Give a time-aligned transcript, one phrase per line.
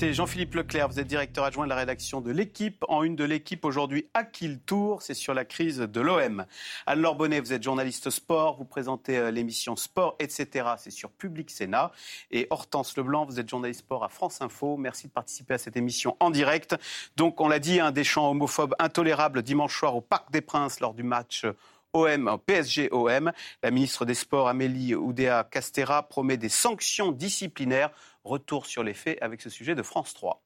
[0.00, 2.84] Jean-Philippe Leclerc, vous êtes directeur adjoint de la rédaction de l'équipe.
[2.88, 6.46] En une de l'équipe aujourd'hui, à qui le tour C'est sur la crise de l'OM.
[6.86, 10.70] Anne-Laure Bonnet, vous êtes journaliste sport, vous présentez euh, l'émission Sport, etc.
[10.78, 11.92] C'est sur Public Sénat.
[12.32, 14.76] Et Hortense Leblanc, vous êtes journaliste sport à France Info.
[14.76, 16.74] Merci de participer à cette émission en direct.
[17.16, 20.80] Donc, on l'a dit, un des chants homophobes intolérables dimanche soir au Parc des Princes
[20.80, 21.46] lors du match
[21.92, 23.32] OM, PSG-OM.
[23.62, 27.90] La ministre des Sports, Amélie Oudéa Castera, promet des sanctions disciplinaires.
[28.28, 30.42] Retour sur les faits avec ce sujet de France 3.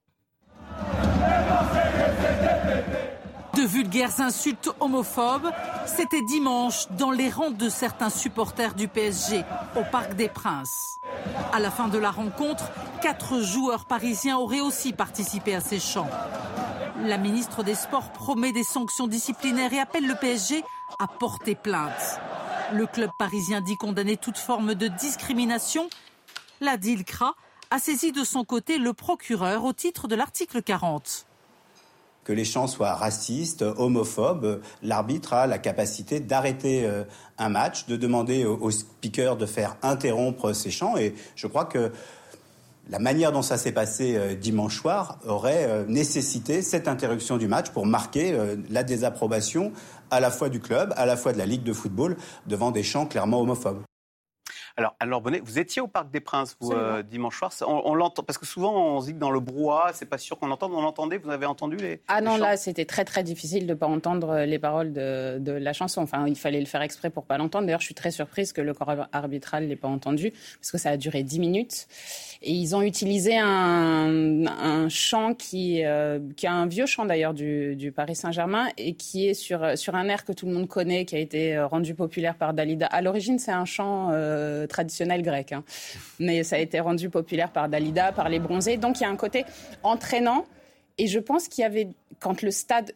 [3.57, 5.51] De vulgaires insultes homophobes,
[5.85, 9.43] c'était dimanche dans les rangs de certains supporters du PSG
[9.75, 10.97] au Parc des Princes.
[11.53, 16.11] À la fin de la rencontre, quatre joueurs parisiens auraient aussi participé à ces chants.
[17.01, 20.63] La ministre des Sports promet des sanctions disciplinaires et appelle le PSG
[21.01, 22.21] à porter plainte.
[22.75, 25.91] Le club parisien dit condamner toute forme de discrimination.
[26.61, 27.35] La DILCRA
[27.73, 31.27] a saisi de son côté le procureur au titre de l'article 40
[32.25, 37.03] que les chants soient racistes, homophobes, l'arbitre a la capacité d'arrêter euh,
[37.37, 40.97] un match, de demander au speaker de faire interrompre ces chants.
[40.97, 41.91] Et je crois que
[42.89, 47.49] la manière dont ça s'est passé euh, dimanche soir aurait euh, nécessité cette interruption du
[47.49, 48.39] match pour marquer
[48.71, 49.73] la désapprobation
[50.13, 52.85] à la fois du club, à la fois de la Ligue de football, devant des
[52.85, 53.83] chants clairement homophobes.
[54.77, 57.53] Alors, alors Bonnet, vous étiez au Parc des Princes vous, euh, dimanche soir.
[57.67, 60.39] On, l'entend parce que souvent on se dit que dans le brouhaha, c'est pas sûr
[60.39, 60.73] qu'on entende.
[60.75, 61.19] On l'entendait.
[61.19, 64.59] Vous avez entendu les Ah non, là, c'était très très difficile de pas entendre les
[64.59, 66.01] paroles de, de, la chanson.
[66.01, 67.67] Enfin, il fallait le faire exprès pour pas l'entendre.
[67.67, 70.91] D'ailleurs, je suis très surprise que le corps arbitral l'ait pas entendu parce que ça
[70.91, 71.87] a duré 10 minutes.
[72.43, 77.35] Et ils ont utilisé un, un chant qui, euh, qui a un vieux chant d'ailleurs
[77.35, 80.67] du, du Paris Saint-Germain et qui est sur, sur un air que tout le monde
[80.67, 82.87] connaît, qui a été rendu populaire par Dalida.
[82.87, 85.53] À l'origine, c'est un chant euh, traditionnel grec.
[85.53, 85.65] Hein.
[86.19, 88.77] Mais ça a été rendu populaire par Dalida, par les bronzés.
[88.77, 89.45] Donc il y a un côté
[89.83, 90.45] entraînant.
[90.99, 91.89] Et je pense qu'il y avait,
[92.21, 92.93] quand le stade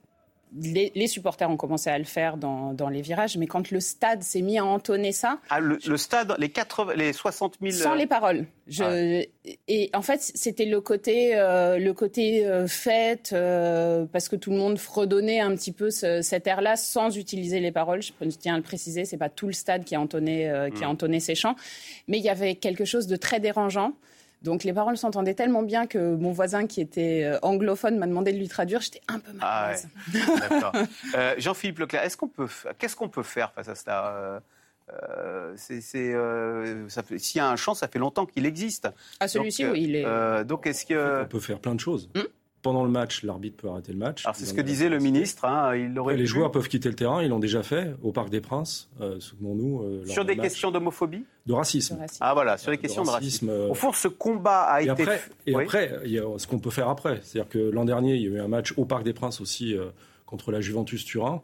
[0.56, 4.42] les, supporters ont commencé à le faire dans, les virages, mais quand le stade s'est
[4.42, 5.38] mis à entonner ça.
[5.50, 7.72] Ah, le, stade, les, 80, les 60 000.
[7.72, 8.46] Sans les paroles.
[8.68, 9.24] Je,
[9.68, 14.50] Et en fait, c'était le côté, euh, le côté euh, fête, euh, parce que tout
[14.50, 18.02] le monde fredonnait un petit peu cet air-là sans utiliser les paroles.
[18.02, 20.88] Je tiens à le préciser, c'est pas tout le stade qui a entonné, qui a
[20.88, 20.90] mm.
[20.90, 21.56] entonné ces chants,
[22.08, 23.92] mais il y avait quelque chose de très dérangeant.
[24.46, 28.32] Donc les paroles s'entendaient tellement bien que mon voisin qui était euh, anglophone m'a demandé
[28.32, 28.80] de lui traduire.
[28.80, 29.74] J'étais un peu mal à
[30.14, 30.72] ah
[31.16, 32.46] euh, Jean-Philippe Leclerc, est-ce qu'on peut,
[32.78, 34.40] qu'est-ce qu'on peut faire face à ça
[34.88, 38.88] euh, S'il y a un champ, ça fait longtemps qu'il existe.
[39.18, 40.44] Ah, celui-ci, oui, il est.
[40.44, 41.22] donc, est-ce que.
[41.24, 42.08] On peut faire plein de choses.
[42.14, 42.22] Hmm
[42.66, 44.24] pendant le match, l'arbitre peut arrêter le match.
[44.34, 45.44] c'est ce que disait le ministre.
[45.44, 48.28] Hein, il aurait les joueurs peuvent quitter le terrain, ils l'ont déjà fait au Parc
[48.28, 49.82] des Princes, euh, souvenons-nous.
[49.82, 51.96] Euh, sur des questions d'homophobie De racisme.
[52.20, 53.50] Ah voilà, sur les questions de racisme.
[53.50, 55.02] Au fond, ce combat a et été.
[55.02, 57.20] Après, et après, il y a ce qu'on peut faire après.
[57.22, 59.72] C'est-à-dire que l'an dernier, il y a eu un match au Parc des Princes aussi
[59.76, 59.86] euh,
[60.24, 61.42] contre la Juventus Turin.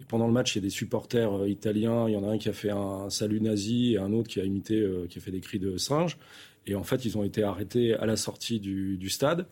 [0.00, 2.08] Et pendant le match, il y a des supporters italiens.
[2.08, 4.40] Il y en a un qui a fait un, salut nazi et un autre qui
[4.40, 6.16] a imité, qui a fait des cris de singe.
[6.66, 9.46] Et en fait, ils ont été arrêtés à la sortie du, du stade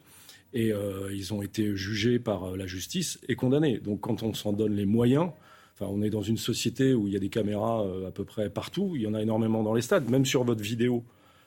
[0.53, 3.79] et euh, ils ont été jugés par euh, la justice et condamnés.
[3.79, 5.31] Donc quand on s'en donne les moyens,
[5.75, 8.25] enfin, on est dans une société où il y a des caméras euh, à peu
[8.25, 11.05] près partout, il y en a énormément dans les stades, même sur votre vidéo.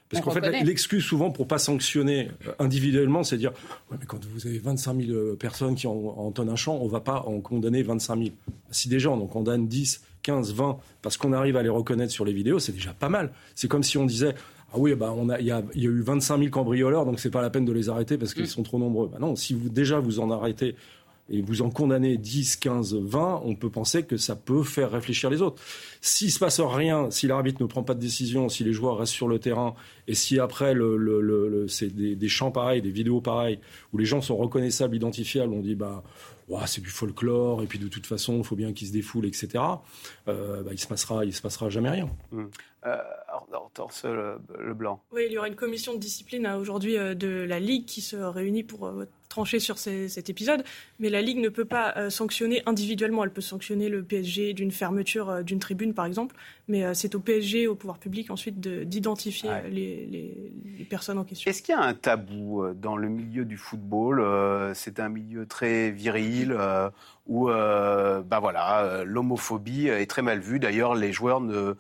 [0.09, 3.52] Parce qu'en fait, l'excuse souvent pour pas sanctionner individuellement, c'est dire
[3.90, 7.24] ouais, mais quand vous avez 25 000 personnes qui entonnent un champ, on va pas
[7.25, 8.30] en condamner 25 000.
[8.69, 12.25] Si déjà on en condamne 10, 15, 20, parce qu'on arrive à les reconnaître sur
[12.25, 13.31] les vidéos, c'est déjà pas mal.
[13.56, 14.36] C'est comme si on disait
[14.74, 17.20] ah oui, bah on a, il y a, y a, eu 25 000 cambrioleurs, donc
[17.20, 18.48] c'est pas la peine de les arrêter parce qu'ils mm.
[18.48, 19.08] sont trop nombreux.
[19.08, 20.76] Bah non, si vous déjà vous en arrêtez
[21.30, 25.30] et vous en condamnez 10, 15, 20, on peut penser que ça peut faire réfléchir
[25.30, 25.62] les autres.
[26.02, 29.14] S'il se passe rien, si l'arbitre ne prend pas de décision, si les joueurs restent
[29.14, 29.76] sur le terrain,
[30.08, 33.60] et si après le, le, le, c'est des, des chants pareils, des vidéos pareilles,
[33.94, 36.04] où les gens sont reconnaissables, identifiables, on dit bah
[36.66, 39.63] c'est du folklore, et puis de toute façon, il faut bien qu'ils se défoulent, etc.
[40.28, 42.10] Euh, bah, il se passera, il se passera jamais rien.
[42.31, 42.45] Mmh.
[42.86, 42.98] Euh,
[44.04, 45.01] le, le, blanc.
[45.12, 48.01] Oui, il y aura une commission de discipline hein, aujourd'hui euh, de la Ligue qui
[48.01, 50.63] se réunit pour euh, trancher sur cet épisode,
[51.00, 53.24] mais la Ligue ne peut pas euh, sanctionner individuellement.
[53.24, 56.35] Elle peut sanctionner le PSG d'une fermeture euh, d'une tribune, par exemple,
[56.68, 61.50] mais euh, c'est au PSG, au pouvoir public, ensuite d'identifier les, personnes en question.
[61.50, 64.21] Est-ce qu'il y a un tabou dans le milieu du football
[64.75, 66.56] C'est un milieu très viril
[67.25, 70.59] où bah voilà, l'homophobie est très mal vue.
[70.59, 71.74] D'ailleurs, les joueurs ne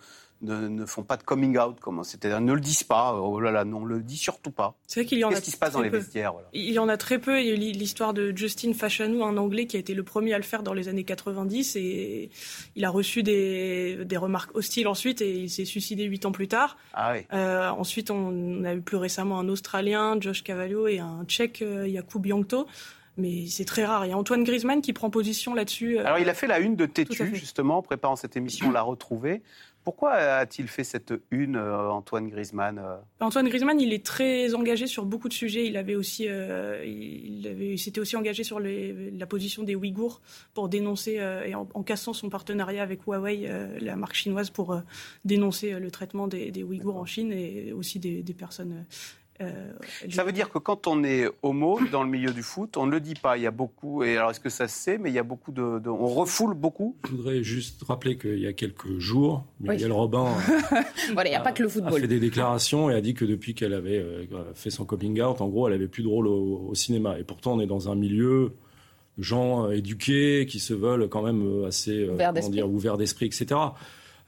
[0.43, 3.13] ne, font pas de coming out, comment c'était, ne le disent pas.
[3.15, 4.75] Oh là là, non, le dit surtout pas.
[4.87, 6.89] C'est vrai qu'il y en Qu'est-ce qui se passe dans les vestiaires Il y en
[6.89, 7.41] a très peu.
[7.41, 10.37] Il y a l'histoire de Justin Fashanou, un Anglais qui a été le premier à
[10.37, 12.29] le faire dans les années 90 et
[12.75, 16.47] il a reçu des, des remarques hostiles ensuite et il s'est suicidé huit ans plus
[16.47, 16.77] tard.
[16.93, 17.25] Ah oui.
[17.33, 21.87] euh, ensuite, on, a eu plus récemment un Australien, Josh Cavallo, et un Tchèque, euh,
[21.91, 22.67] Jakub Jankto
[23.17, 24.05] mais c'est très rare.
[24.05, 25.99] Il y a Antoine Griezmann qui prend position là-dessus.
[25.99, 28.71] Euh, Alors il a fait la une de Tétu, justement, en préparant cette émission, on
[28.71, 29.41] l'a retrouvé.
[29.83, 34.87] Pourquoi a-t-il fait cette une, euh, Antoine Griezmann euh Antoine Griezmann, il est très engagé
[34.87, 35.65] sur beaucoup de sujets.
[35.65, 40.21] Il avait aussi, euh, il, avait, s'était aussi engagé sur les, la position des Ouïghours
[40.53, 43.49] pour dénoncer et en, cassant son partenariat avec Huawei,
[43.81, 44.81] la marque chinoise, pour
[45.25, 48.85] dénoncer le traitement des, des Ouïghours en Chine et aussi des, des personnes
[49.41, 49.73] euh,
[50.11, 52.91] ça veut dire que quand on est homo dans le milieu du foot, on ne
[52.91, 53.37] le dit pas.
[53.37, 55.23] Il y a beaucoup, et alors est-ce que ça se sait, mais il y a
[55.23, 55.81] beaucoup de.
[55.87, 56.95] on refoule beaucoup?
[57.05, 60.27] Je voudrais juste rappeler qu'il y a quelques jours, Miguel Robin
[61.13, 61.95] voilà, y a, pas que le football.
[61.95, 65.19] a fait des déclarations et a dit que depuis qu'elle avait euh, fait son coming
[65.21, 67.17] out, en gros, elle avait plus de rôle au, cinéma.
[67.19, 68.53] Et pourtant, on est dans un milieu
[69.17, 73.55] de gens euh, éduqués qui se veulent quand même assez ouverts d'esprit, etc.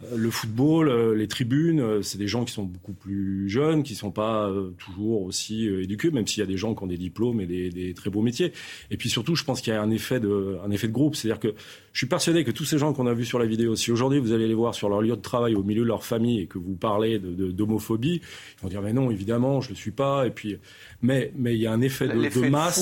[0.04, 3.84] Euh, le football, euh, les tribunes, euh, c'est des gens qui sont beaucoup plus jeunes,
[3.84, 6.98] qui sont pas toujours aussi éduqués, même s'il y a des gens qui ont des
[6.98, 8.52] diplômes et des, très beaux métiers.
[8.92, 11.16] Et puis surtout, je pense qu'il y a un effet de, un effet de groupe,
[11.16, 11.54] c'est-à-dire que
[11.94, 14.20] je suis persuadé que tous ces gens qu'on a vus sur la vidéo, si aujourd'hui
[14.20, 16.48] vous allez les voir sur leur lieu de travail, au milieu de leur famille, et
[16.48, 20.28] que vous parlez d'homophobie, ils vont dire mais non, évidemment, je le suis pas.
[20.28, 20.58] Et puis,
[21.02, 22.82] mais mais il y a un effet de, de masse,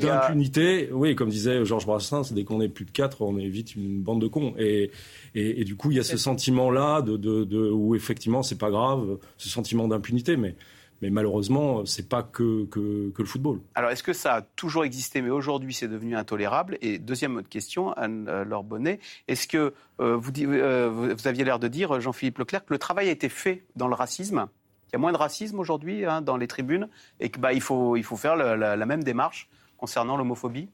[0.00, 0.90] d'impunité.
[0.92, 4.00] Oui, comme disait Georges Brassens, dès qu'on est plus de quatre, on est vite une
[4.00, 4.54] bande de cons.
[4.58, 4.90] Et
[5.34, 9.88] et, du coup, il y a ce sentiment-là où effectivement, c'est pas grave, ce sentiment
[9.88, 10.54] d'impunité, mais
[11.02, 13.60] mais malheureusement, c'est pas que, que, le football.
[13.74, 16.78] Alors, est-ce que ça a toujours existé, mais aujourd'hui, c'est devenu intolérable?
[16.80, 17.48] Et deuxième autre
[17.96, 22.72] Anne-Laure Bonnet, est-ce que euh, vous, euh, vous, aviez l'air de dire, Jean-Philippe Leclerc, que
[22.72, 24.46] le travail a été fait dans le racisme?
[24.88, 26.88] Il y a moins de racisme aujourd'hui hein, dans les tribunes
[27.20, 30.70] et qu'il bah, faut, il faut faire la même démarche concernant l'homophobie?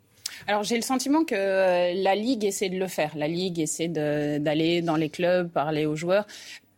[0.46, 3.16] Alors j'ai le sentiment que euh, la Ligue essaie de le faire.
[3.16, 6.26] La Ligue essaie d'aller dans les clubs, parler aux joueurs.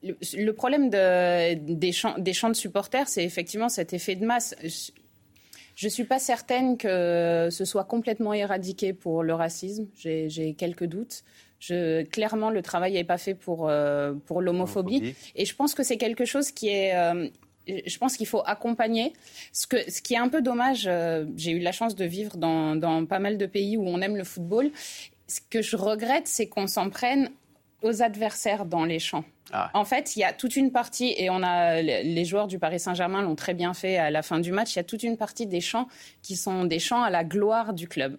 [0.03, 4.55] Le, problème des, champs, de supporters, c'est effectivement cet effet de masse.
[5.75, 9.87] Je ne suis pas certaine que ce soit complètement éradiqué pour le racisme.
[9.95, 11.23] J'ai quelques doutes.
[12.11, 15.15] clairement, le travail n'est pas fait pour, euh, pour l'homophobie.
[15.37, 17.29] Et je pense que c'est quelque chose qui est, euh,
[17.67, 19.13] je pense qu'il faut accompagner.
[19.53, 22.37] Ce, que, ce qui est un peu dommage, euh, j'ai eu la chance de vivre
[22.37, 24.71] dans, dans, pas mal de pays où on aime le football.
[25.29, 27.31] Ce que je regrette, c'est qu'on s'en prenne
[27.83, 29.25] aux adversaires dans les champs.
[29.53, 29.71] Ah.
[29.75, 32.81] En fait, il y a toute une partie, et on a les joueurs du Paris
[32.81, 34.75] Saint-Germain l'ont très bien fait à la fin du match.
[34.75, 35.89] Il y a toute une partie des champs
[36.23, 38.19] qui sont des champs à la gloire du club.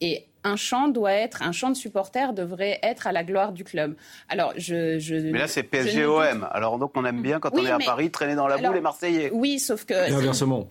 [0.00, 3.64] Et un champ doit être, un champ de supporters devrait être à la gloire du
[3.64, 3.94] club.
[4.28, 4.98] Alors, je.
[4.98, 6.48] je mais là, c'est PSG-OM.
[6.50, 8.80] Alors, donc, on aime bien quand on est à Paris traîner dans la boue les
[8.80, 9.30] Marseillais.
[9.32, 9.94] Oui, sauf que.
[9.94, 10.66] Et inversement.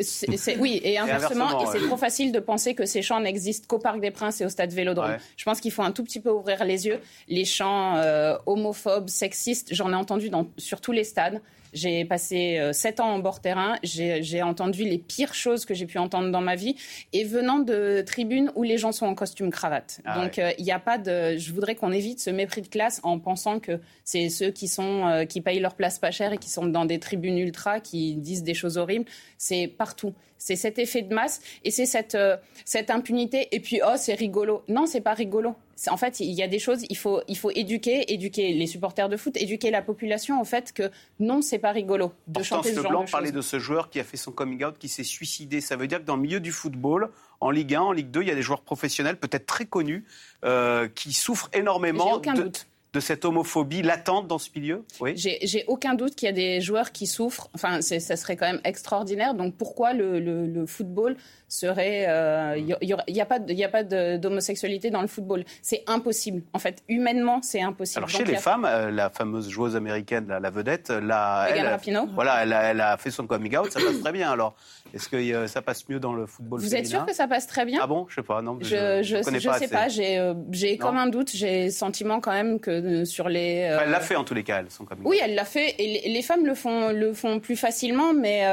[0.60, 1.62] oui, et inversement.
[1.62, 4.46] Et, c'est trop facile de penser que ces champs n'existent qu'au Parc des Princes et
[4.46, 5.18] au Stade Vélodrome.
[5.38, 7.00] Je pense qu'il faut un tout petit peu ouvrir les yeux.
[7.28, 11.42] Les chants euh, homophobes, sexistes, j'en ai entendu dans, sur tous les stades.
[11.74, 13.77] J'ai passé euh, sept ans en bord terrain.
[13.83, 16.75] J'ai entendu les pires choses que j'ai pu entendre dans ma vie.
[17.13, 20.01] Et venant de tribunes où les gens sont en costume cravate.
[20.06, 21.38] Ah Donc, euh, il n'y a pas de.
[21.38, 25.07] Je voudrais qu'on évite ce mépris de classe en pensant que c'est ceux qui sont
[25.07, 28.15] euh, qui payent leur place pas cher et qui sont dans des tribunes ultra qui
[28.15, 29.06] disent des choses horribles.
[29.38, 30.13] C'est partout.
[30.39, 32.18] C'est cet effet de masse et c'est cette
[32.65, 33.47] cette impunité.
[33.51, 34.63] Et puis oh, c'est rigolo.
[34.68, 35.55] Non, c'est pas rigolo
[35.88, 39.08] en fait, il y a des choses, il faut, il faut éduquer, éduquer les supporters
[39.08, 42.81] de foot, éduquer la population au fait que non, c'est pas rigolo de chanter ce
[42.81, 45.62] genre de parlait de ce joueur qui a fait son coming out, qui s'est suicidé.
[45.62, 48.24] Ça veut dire que dans le milieu du football, en Ligue 1, en Ligue 2,
[48.24, 50.03] il y a des joueurs professionnels, peut-être très connus,
[50.43, 52.13] euh, qui souffrent énormément.
[52.13, 54.84] Aucun doute de cette homophobie latente dans ce milieu?
[55.00, 55.13] Oui.
[55.15, 57.50] J'ai aucun doute qu'il y a des joueurs qui souffrent.
[57.53, 59.34] Enfin, ça serait quand même extraordinaire.
[59.36, 61.15] Donc pourquoi le, le football
[61.50, 62.03] serait.
[62.03, 62.75] Il euh,
[63.08, 65.44] n'y a, pas, y a pas d'homosexualité dans le football.
[65.62, 66.44] C'est impossible.
[66.53, 68.00] En fait, humainement, c'est impossible.
[68.00, 71.79] Alors, chez les femmes, euh, la fameuse joueuse américaine, la, vedette, la, elle,
[72.13, 74.32] voilà, elle a, fait son coming out, ça passe très bien.
[74.32, 74.56] Alors,
[74.94, 77.48] est-ce que euh, ça passe mieux dans le football Vous êtes sûr que ça passe
[77.48, 77.79] très bien?
[77.82, 78.06] Ah bon?
[78.10, 78.41] Je sais pas.
[78.41, 79.88] Non, je je, je, sais pas.
[79.88, 81.32] J'ai comme un doute.
[81.34, 83.39] J'ai le sentiment quand même que sur les.
[83.82, 85.10] elle l'a fait en tous les cas, son coming out.
[85.10, 85.75] Oui, elle l'a fait.
[85.79, 88.46] Et les, femmes le font, le font plus facilement, mais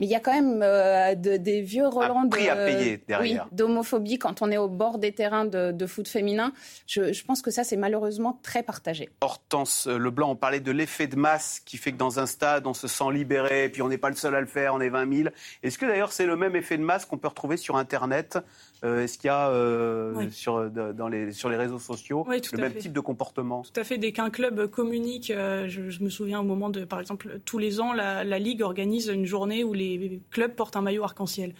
[0.00, 0.64] mais il y a quand même
[1.16, 3.44] des vieux à payer derrière.
[3.44, 6.52] Oui, d'homophobie quand on est au bord des terrains de, foot féminin.
[6.86, 9.08] Je, pense que ça, c'est malheureusement très partagé.
[9.20, 12.74] Hortense Leblanc, on parlait de l'effet de masse qui fait que dans un stade, on
[12.74, 15.16] se sent libéré, puis on n'est pas le seul à le faire, on est 20
[15.16, 15.28] 000.
[15.62, 18.38] Est-ce que d'ailleurs c'est le même effet de masse qu'on peut retrouver sur Internet?
[18.84, 22.74] Euh, Est-ce qu'il y a euh, sur, dans les, sur les réseaux sociaux le même
[22.74, 23.98] type de comportement Tout à fait.
[23.98, 27.92] Dès qu'un club communique, je, me souviens au moment de, par exemple, tous les ans,
[27.92, 31.54] la, Ligue organise une journée où les clubs portent un maillot arc-en-ciel.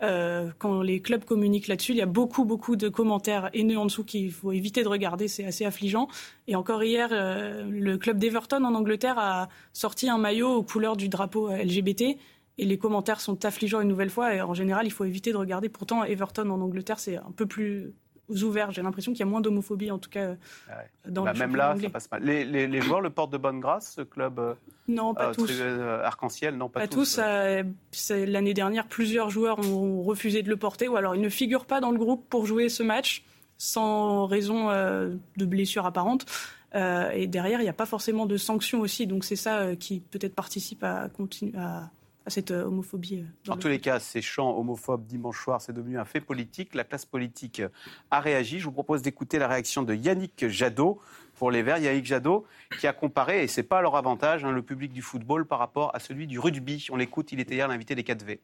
[0.00, 4.04] quand les clubs communiquent là-dessus, il y a beaucoup, beaucoup de commentaires haineux en dessous
[4.04, 5.28] qu'il faut éviter de regarder.
[5.28, 6.08] C'est assez affligeant.
[6.48, 11.08] Et encore hier, le club d'Everton en Angleterre a sorti un maillot aux couleurs du
[11.08, 12.16] drapeau LGBT
[12.58, 14.34] et les commentaires sont affligeants une nouvelle fois.
[14.34, 15.68] Et en général, il faut éviter de regarder.
[15.68, 17.94] Pourtant, Everton en Angleterre, c'est un peu plus
[18.42, 18.70] ouvert.
[18.70, 20.34] J'ai l'impression qu'il y a moins d'homophobie, en tout cas,
[20.68, 20.74] ah
[21.06, 22.22] dans bah, Même là, ça passe mal.
[22.22, 24.54] Les, joueurs le portent de bonne grâce, ce club euh,
[24.88, 25.50] Non, pas euh, tous.
[25.50, 27.18] Euh, arc-en-ciel, non, pas, pas tous.
[27.18, 31.80] L'année dernière, plusieurs joueurs ont refusé de le porter, ou alors ils ne figurent pas
[31.80, 33.24] dans le groupe pour jouer ce match,
[33.58, 36.26] sans raison de blessure apparente.
[36.74, 39.06] et derrière, il n'y a pas forcément de sanctions aussi.
[39.06, 41.90] Donc c'est ça qui peut-être participe à, continuer, à,
[42.26, 43.20] à cette euh, homophobie.
[43.20, 46.20] Euh, dans en tous les cas, ces chants homophobes dimanche soir, c'est devenu un fait
[46.20, 46.74] politique.
[46.74, 47.62] La classe politique
[48.10, 48.58] a réagi.
[48.58, 51.00] Je vous propose d'écouter la réaction de Yannick Jadot
[51.34, 51.78] pour les Verts.
[51.78, 52.46] Yannick Jadot
[52.78, 55.58] qui a comparé, et ce n'est pas leur avantage, hein, le public du football par
[55.58, 56.86] rapport à celui du rugby.
[56.90, 58.36] On l'écoute, il était hier l'invité des 4V.
[58.36, 58.40] Vous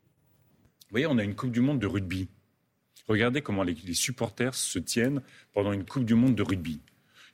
[0.90, 2.28] voyez, on a une Coupe du Monde de rugby.
[3.06, 6.80] Regardez comment les, les supporters se tiennent pendant une Coupe du Monde de rugby,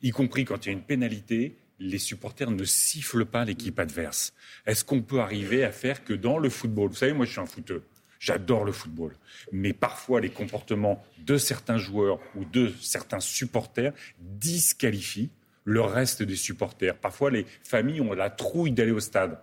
[0.03, 4.33] y compris quand il y a une pénalité les supporters ne sifflent pas l'équipe adverse.
[4.67, 7.41] Est-ce qu'on peut arriver à faire que dans le football, vous savez, moi je suis
[7.41, 7.83] un footeux,
[8.19, 9.17] j'adore le football,
[9.53, 15.31] mais parfois les comportements de certains joueurs ou de certains supporters disqualifient
[15.65, 16.97] le reste des supporters.
[16.97, 19.39] Parfois les familles ont la trouille d'aller au stade.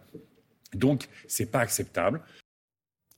[0.74, 2.22] Donc, ce n'est pas acceptable.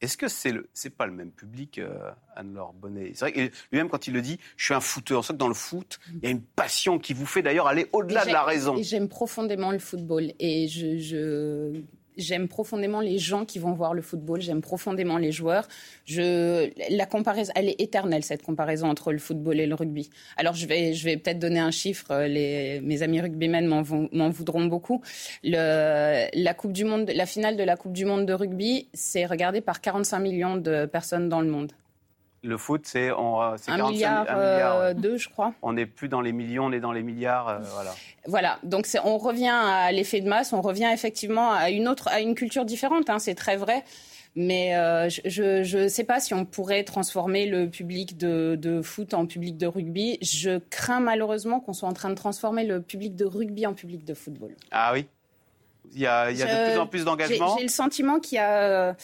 [0.04, 3.14] Est-ce que c'est le, c'est pas le même public, euh, Anne-Laure Bonnet?
[3.16, 5.24] C'est vrai que lui-même, quand il le dit, je suis un footeur.
[5.24, 7.88] C'est que dans le foot, il y a une passion qui vous fait d'ailleurs aller
[7.94, 8.76] au-delà de la raison.
[8.76, 10.34] Et j'aime profondément le football.
[10.40, 11.82] Et je
[12.18, 15.68] J'aime profondément les gens qui vont voir le football, j'aime profondément les joueurs.
[16.06, 20.10] Je, la comparaison, elle est éternelle, cette comparaison entre le football et le rugby.
[20.38, 24.66] Alors, je vais, je vais peut-être donner un chiffre, les, mes amis rugbymen m'en voudront
[24.66, 25.02] beaucoup.
[25.44, 29.26] Le, la, coupe du monde, la finale de la Coupe du Monde de rugby, c'est
[29.26, 31.72] regardé par 45 millions de personnes dans le monde.
[32.44, 35.54] Le foot, c'est un, milliard, euh, deux, je crois.
[35.62, 37.48] On n'est plus dans les millions, on est dans les milliards.
[37.48, 37.96] Euh, voilà.
[38.26, 38.60] Voilà.
[38.64, 42.36] Donc on revient à l'effet de masse, on revient effectivement à une autre, à une
[42.36, 43.10] culture différente.
[43.10, 43.86] Hein, c'est très vrai.
[44.36, 49.14] Mais euh, je ne sais pas si on pourrait transformer le public de, de, foot
[49.14, 50.18] en public de rugby.
[50.22, 54.04] Je crains malheureusement qu'on soit en train de transformer le public de rugby en public
[54.04, 54.54] de football.
[54.72, 55.06] Ah oui
[55.94, 58.36] Il y a, il y a de plus en plus d'engagement J'ai le sentiment qu'il
[58.36, 58.98] y a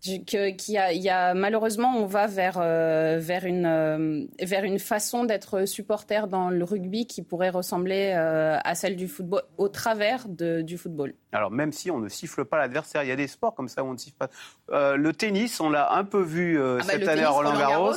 [0.00, 5.24] qu'il y, y a, malheureusement on va vers euh, vers une euh, vers une façon
[5.24, 10.26] d'être supporter dans le rugby qui pourrait ressembler euh, à celle du football au travers
[10.26, 11.14] de, du football.
[11.32, 13.84] Alors même si on ne siffle pas l'adversaire, il y a des sports comme ça
[13.84, 14.30] où on ne siffle pas.
[14.96, 17.92] le tennis, on l'a un peu vu ah bah, cette année à Roland Garros.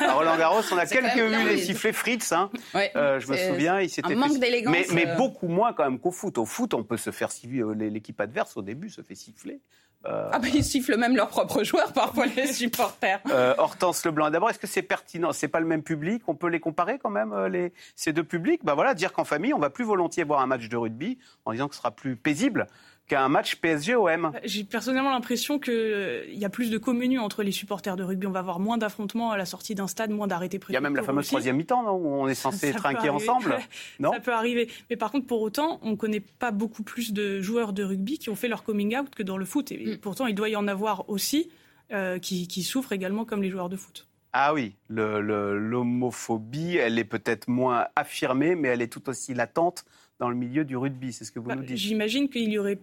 [0.00, 2.32] à Roland Garros, on a quelques vu les sifflets Fritz.
[2.32, 2.50] Hein.
[2.74, 4.72] je me souviens, il s'était manque d'élégance.
[4.72, 6.38] Mais, mais beaucoup moins quand même qu'au foot.
[6.38, 7.62] Au foot, on peut se faire siffler.
[7.90, 9.60] L'équipe adverse au début se fait siffler.
[10.04, 13.20] Euh, ah ben ils sifflent même leurs propres joueurs parfois les supporters.
[13.30, 15.32] Euh, Hortense Leblanc, d'abord est-ce que c'est pertinent?
[15.32, 16.22] C'est pas le même public?
[16.26, 18.62] On peut les comparer quand même euh, les, ces deux publics?
[18.64, 21.52] Bah voilà, dire qu'en famille on va plus volontiers voir un match de rugby en
[21.52, 22.66] disant que ce sera plus paisible
[23.08, 24.32] qu'un match PSG-OM.
[24.44, 28.26] J'ai personnellement l'impression qu'il euh, y a plus de communion entre les supporters de rugby.
[28.26, 30.74] On va avoir moins d'affrontements à la sortie d'un stade, moins d'arrêtés prévus.
[30.74, 33.58] Il y a même la fameuse troisième mi-temps où on est censé trinquer ensemble.
[33.98, 34.70] non ça peut arriver.
[34.88, 38.18] Mais par contre, pour autant, on ne connaît pas beaucoup plus de joueurs de rugby
[38.18, 39.72] qui ont fait leur coming out que dans le foot.
[39.72, 39.98] Et mm.
[39.98, 41.50] pourtant, il doit y en avoir aussi
[41.92, 44.08] euh, qui, souffrent également comme les joueurs de foot.
[44.32, 49.84] Ah oui, l'homophobie, elle est peut-être moins affirmée, mais elle est tout aussi latente
[50.18, 51.12] dans le milieu du rugby.
[51.12, 51.76] C'est ce que vous bah, nous dites.
[51.76, 52.78] J'imagine qu'il y aurait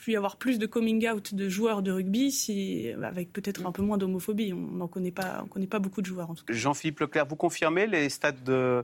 [0.00, 3.72] pu y avoir plus de coming out de joueurs de rugby, si, avec peut-être un
[3.72, 4.52] peu moins d'homophobie.
[4.52, 6.52] On n'en connaît pas, on connaît pas beaucoup de joueurs en tout cas.
[6.52, 8.82] Jean-Philippe Leclerc, vous confirmez les stats de euh,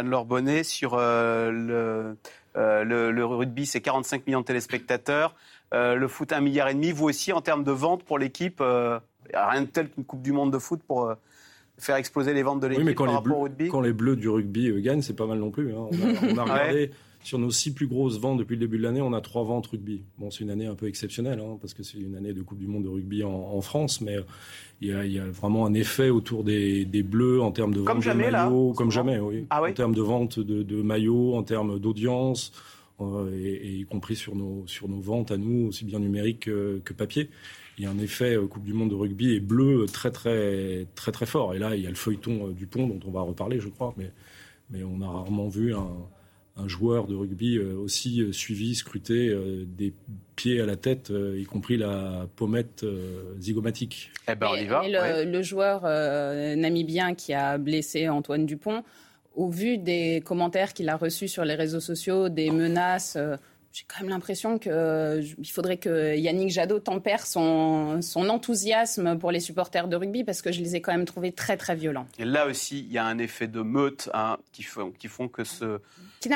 [0.00, 2.14] Anne-Laure Bonnet sur euh,
[2.56, 5.34] euh, le, le, rugby, c'est 45 millions de téléspectateurs.
[5.72, 6.90] le foot, un milliard et demi.
[6.90, 10.52] Vous aussi, en termes de ventes pour l'équipe, rien de tel qu'une Coupe du Monde
[10.52, 11.14] de foot pour
[11.78, 13.68] faire exploser les ventes de l'équipe oui, par rapport au rugby.
[13.68, 15.74] Quand les Bleus du rugby gagnent, c'est pas mal non plus.
[15.74, 15.88] Hein.
[16.32, 16.90] On a, regardé.
[17.26, 19.66] Sur nos six plus grosses ventes depuis le début de l'année, on a trois ventes
[19.66, 20.04] rugby.
[20.16, 22.60] Bon, c'est une année un peu exceptionnelle, hein, parce que c'est une année de Coupe
[22.60, 24.18] du Monde de rugby en, France, mais
[24.80, 28.74] il y, a, vraiment un effet autour des, Bleus en termes de vente de maillots,
[28.74, 29.44] comme jamais, oui.
[29.50, 32.52] Ah en termes de vente de, maillots, en termes d'audience,
[33.00, 36.92] euh, et, y compris sur nos, sur nos ventes à nous, aussi bien numériques que,
[36.96, 37.28] papier.
[37.76, 40.86] Il y a un effet euh, Coupe du Monde de rugby et bleu très très
[40.94, 41.54] très très fort.
[41.54, 43.68] Et là, il y a le feuilleton euh, du pont dont on va reparler, je
[43.68, 44.12] crois, mais
[44.70, 45.88] mais on a rarement vu un,
[46.56, 49.36] un joueur de rugby aussi suivi, scruté
[49.66, 49.92] des
[50.36, 52.84] pieds à la tête, y compris la pommette
[53.38, 54.10] zygomatique.
[54.28, 54.82] Eh ben, on y va.
[54.88, 55.82] le, le, joueur
[56.56, 58.82] namibien qui a blessé Antoine Dupont,
[59.34, 63.18] au vu des commentaires qu'il a reçus sur les réseaux sociaux, des menaces
[63.76, 69.30] j'ai quand même l'impression qu'il euh, faudrait que Yannick Jadot tempère son, son, enthousiasme pour
[69.30, 72.06] les supporters de rugby parce que je les ai quand même trouvés très très violents.
[72.18, 75.28] Et là aussi, il y a un effet de meute hein, qui, font, qui font
[75.28, 75.78] que ce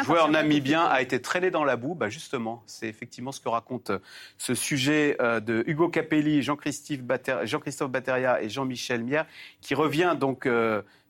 [0.04, 1.94] joueur namibien a été traîné dans la boue.
[1.94, 4.00] Bah justement, c'est effectivement ce que raconte euh,
[4.36, 9.22] ce sujet euh, de Hugo Capelli, Jean-Christophe Batteria et Jean-Michel Mier,
[9.62, 10.46] qui revient donc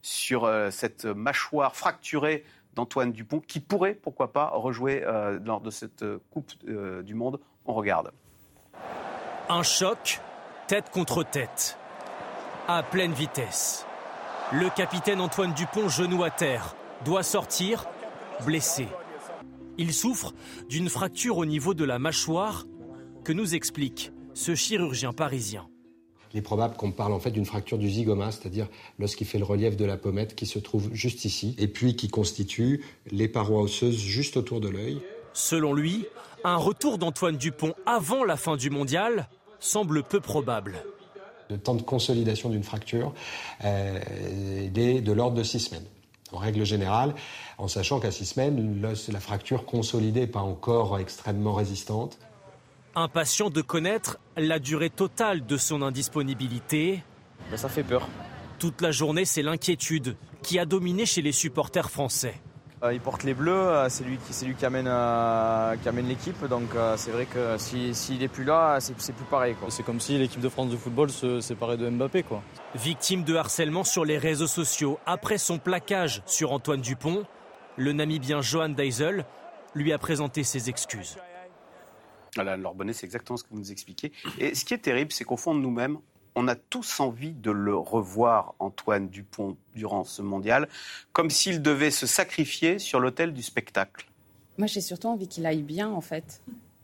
[0.01, 6.03] sur cette mâchoire fracturée d'Antoine Dupont, qui pourrait, pourquoi pas, rejouer euh, lors de cette
[6.03, 7.41] euh, Coupe euh, du Monde.
[7.67, 8.13] On regarde.
[9.49, 10.21] Un choc,
[10.67, 11.79] tête contre tête,
[12.69, 13.87] à pleine vitesse.
[14.53, 16.75] Le capitaine Antoine Dupont, genou à terre,
[17.05, 17.87] doit sortir,
[18.45, 18.89] blessé.
[19.79, 20.33] Il souffre
[20.69, 22.67] d'une fracture au niveau de la mâchoire
[23.25, 25.70] que nous explique ce chirurgien parisien.
[26.33, 28.69] Il est probable qu'on parle en fait d'une fracture du zygoma, c'est-à-dire
[28.99, 32.09] lorsqu'il fait le relief de la pommette qui se trouve juste ici, et puis qui
[32.09, 35.01] constitue les parois osseuses juste autour de l'œil.
[35.33, 36.07] Selon lui,
[36.45, 40.85] un retour d'Antoine Dupont avant la fin du mondial semble peu probable.
[41.49, 43.13] Le temps de consolidation d'une fracture
[43.65, 44.01] euh,
[44.75, 45.87] est de l'ordre de six semaines.
[46.33, 47.13] En règle générale,
[47.59, 52.19] en sachant qu'à six semaines, la fracture consolidée n'est pas encore extrêmement résistante.
[52.97, 57.05] Impatient de connaître la durée totale de son indisponibilité.
[57.51, 58.09] Ben, ça fait peur.
[58.59, 62.35] Toute la journée, c'est l'inquiétude qui a dominé chez les supporters français.
[62.83, 66.43] Euh, il porte les bleus, euh, c'est lui qui, lui qui amène, euh, amène l'équipe,
[66.47, 69.55] donc c'est vrai que s'il si, n'est plus là, c'est plus pareil.
[69.69, 72.23] C'est comme si l'équipe de France de football se séparait de Mbappé.
[72.23, 72.43] Quoi.
[72.75, 77.25] Victime de harcèlement sur les réseaux sociaux après son plaquage sur Antoine Dupont,
[77.77, 79.27] le Namibien Johan Deisel
[79.75, 81.19] lui a présenté ses excuses.
[82.35, 84.13] Voilà, Laure Bonnet, c'est exactement ce que vous nous expliquez.
[84.39, 85.99] Et ce qui est terrible, c'est qu'au fond de nous-mêmes,
[86.35, 90.69] on a tous envie de le revoir, Antoine Dupont, durant ce mondial,
[91.13, 94.07] comme s'il devait se sacrifier sur l'autel du spectacle.
[94.59, 96.41] Moi, j'ai surtout envie qu'il aille bien, en fait.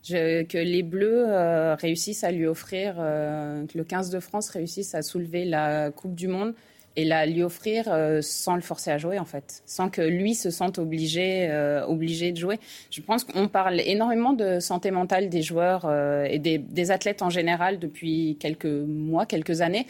[0.09, 4.95] que les Bleus euh, réussissent à lui offrir, euh, que le 15 de France réussisse
[4.95, 6.55] à soulever la Coupe du Monde
[6.97, 10.35] et la lui offrir euh, sans le forcer à jouer en fait, sans que lui
[10.35, 12.59] se sente obligé, euh, obligé de jouer.
[12.91, 17.31] Je pense qu'on parle énormément de santé mentale des joueurs euh, et des, athlètes en
[17.31, 19.87] général depuis quelques mois, quelques années,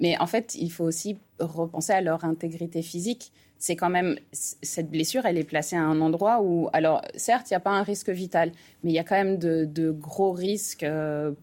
[0.00, 3.32] mais en fait il faut aussi repenser à leur intégrité physique.
[3.58, 7.52] C'est quand même cette blessure, elle est placée à un endroit où, alors certes, il
[7.52, 8.50] n'y a pas un risque vital,
[8.82, 10.84] mais il y a quand même de, de gros risques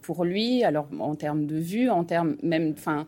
[0.02, 0.66] pour lui.
[0.66, 3.08] Alors en termes de vue, en termes même, enfin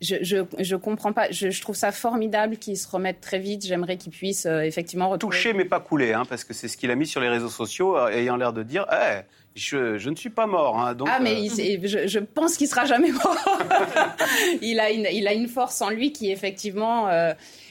[0.00, 1.30] je, je, je, comprends pas.
[1.30, 3.66] Je, je trouve ça formidable qu'il se remette très vite.
[3.66, 5.36] J'aimerais qu'il puisse euh, effectivement retrouver...
[5.36, 7.50] Toucher mais pas couler, hein, parce que c'est ce qu'il a mis sur les réseaux
[7.50, 9.20] sociaux, euh, ayant l'air de dire eh,
[9.54, 10.78] je, je, ne suis pas mort.
[10.78, 13.36] Hein, donc, ah, mais euh, je, je, pense qu'il sera jamais mort.
[14.62, 17.08] il, a une, il a une force en lui qui, effectivement,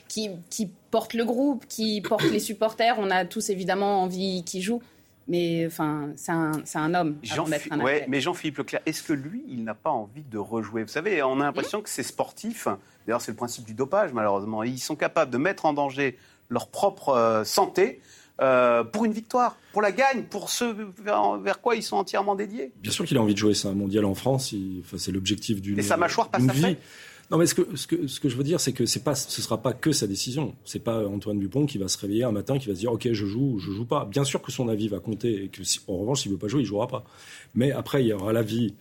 [0.08, 2.96] qui, qui porte le groupe, qui porte les supporters.
[3.00, 4.82] On a tous évidemment envie qu'il joue.
[5.30, 7.18] Mais enfin, c'est un, un, homme.
[7.22, 10.82] Jean un ouais, mais Jean-Philippe Leclerc, est-ce que lui, il n'a pas envie de rejouer
[10.82, 12.68] Vous savez, on a l'impression que ces sportifs,
[13.06, 16.18] d'ailleurs c'est le principe du dopage malheureusement, ils sont capables de mettre en danger
[16.50, 18.02] leur propre euh, santé
[18.42, 20.66] euh, pour une victoire, pour la gagne, pour ce
[21.04, 22.72] vers, quoi ils sont entièrement dédiés.
[22.82, 25.62] Bien sûr qu'il a envie de jouer, c'est un mondial en France, enfin, c'est l'objectif
[25.62, 26.78] d'une Et sa mâchoire passe après
[27.32, 29.14] non, mais ce que, ce que, ce que je veux dire, c'est que c'est pas,
[29.14, 30.56] ce sera pas que sa décision.
[30.66, 33.08] C'est pas Antoine Dupont qui va se réveiller un matin, qui va se dire, OK,
[33.12, 34.06] je joue, je joue pas.
[34.06, 36.62] Bien sûr que son avis va compter et que, en revanche, s'il veut pas jouer,
[36.62, 37.04] il jouera pas.
[37.54, 38.74] Mais après, il y aura l'avis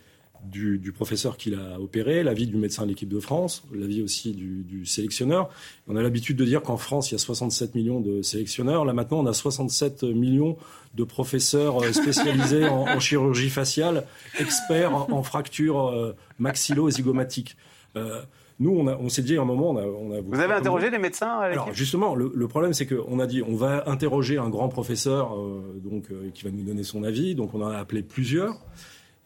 [0.44, 4.32] du, du, professeur qui l'a opéré, l'avis du médecin de l'équipe de France, l'avis aussi
[4.32, 5.50] du, du, sélectionneur.
[5.87, 8.84] On a l'habitude de dire qu'en France, il y a 67 millions de sélectionneurs.
[8.87, 10.56] Là, maintenant, on a 67 millions
[10.94, 14.06] de professeurs euh, spécialisés en, chirurgie faciale,
[14.38, 17.56] experts en, fractures euh, maxillo-zygomatiques.
[17.98, 18.22] Euh,
[18.61, 20.90] nous, on, on s'est dit à un moment, on a, on a vous avez interrogé
[20.90, 24.48] les médecins Alors justement, le, le problème, c'est qu'on a dit, on va interroger un
[24.48, 27.34] grand professeur, euh, donc euh, qui va nous donner son avis.
[27.34, 28.54] Donc on en a appelé plusieurs.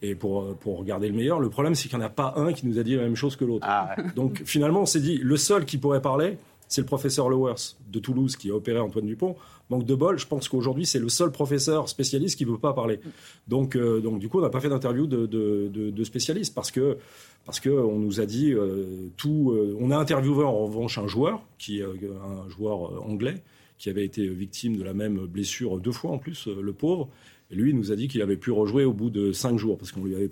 [0.05, 2.51] Et pour, pour regarder le meilleur, le problème, c'est qu'il n'y en a pas un
[2.51, 3.65] qui nous a dit la même chose que l'autre.
[3.67, 4.03] Ah, ouais.
[4.15, 6.37] Donc finalement, on s'est dit, le seul qui pourrait parler,
[6.73, 9.35] c'est le professeur Lowers de Toulouse qui a opéré Antoine Dupont.
[9.69, 12.73] Manque de bol, je pense qu'aujourd'hui, c'est le seul professeur spécialiste qui ne veut pas
[12.73, 12.99] parler.
[13.47, 16.97] Donc, euh, donc du coup, on n'a pas fait d'interview de, de, spécialistes parce que
[17.45, 19.51] parce qu'on nous a dit euh, tout.
[19.51, 23.43] Euh, on a interviewé en revanche un joueur, qui un joueur anglais,
[23.77, 27.07] qui avait été victime de la même blessure deux fois en plus, le pauvre.
[27.51, 29.77] Et lui, il nous a dit qu'il avait pu rejouer au bout de cinq jours,
[29.77, 30.31] parce qu'on lui avait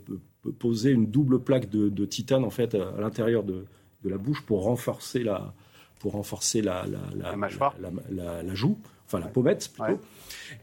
[0.58, 3.65] posé une double plaque de, de titane en fait à, l'intérieur de,
[4.04, 5.54] de, la bouche pour renforcer la,
[6.01, 6.83] pour renforcer la,
[7.15, 9.99] la, joue, enfin la pommette plutôt.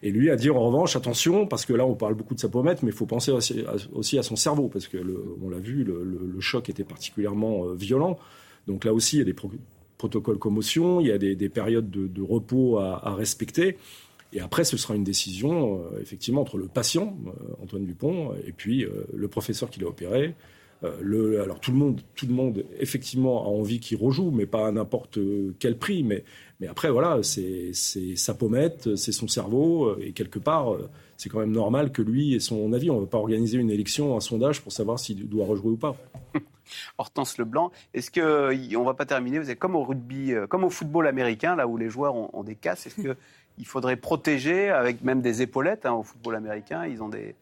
[0.03, 2.49] Et lui a dit en revanche, attention, parce que là on parle beaucoup de sa
[2.49, 4.99] pommette, mais il faut penser aussi à, son cerveau, parce que
[5.41, 8.19] on l'a vu, le, choc était particulièrement violent.
[8.67, 9.37] Donc là aussi, il y a des
[9.97, 13.79] protocoles commotion, il y a des, périodes de, repos à, respecter.
[14.33, 17.17] Et après, ce sera une décision, effectivement, entre le patient,
[17.63, 20.35] Antoine Dupont, et puis le professeur qui l'a opéré,
[20.85, 24.47] euh, le, alors tout le monde, tout le monde, effectivement, a envie qu'il rejoue, mais
[24.47, 25.19] pas à n'importe
[25.59, 26.05] quel prix.
[26.05, 26.25] Mais,
[26.61, 31.29] mais après, voilà, c'est sa pommette, c'est son cerveau, euh, et quelque part, euh, c'est
[31.29, 32.91] quand même normal que lui ait son avis.
[32.91, 35.77] On ne va pas organiser une élection, un sondage pour savoir s'il doit rejouer ou
[35.77, 35.97] pas.
[36.99, 40.71] Hortense Leblanc, est-ce que on va pas terminer Vous êtes comme au rugby, comme au
[40.71, 42.87] football américain, là où les joueurs ont, des casses.
[42.87, 43.17] Est-ce que
[43.59, 47.35] il faudrait protéger avec même des épaulettes hein, au football américain Ils ont des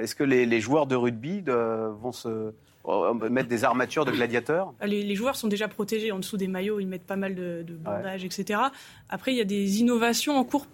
[0.00, 2.52] est-ce que les, joueurs de rugby vont se
[2.88, 6.78] euh, mettre des armatures de gladiateurs les, joueurs sont déjà protégés en dessous des maillots,
[6.78, 8.60] ils mettent pas mal de, bandages, etc.
[9.08, 10.66] Après, il y a des innovations en cours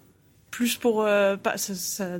[0.53, 2.19] plus pour euh, ça,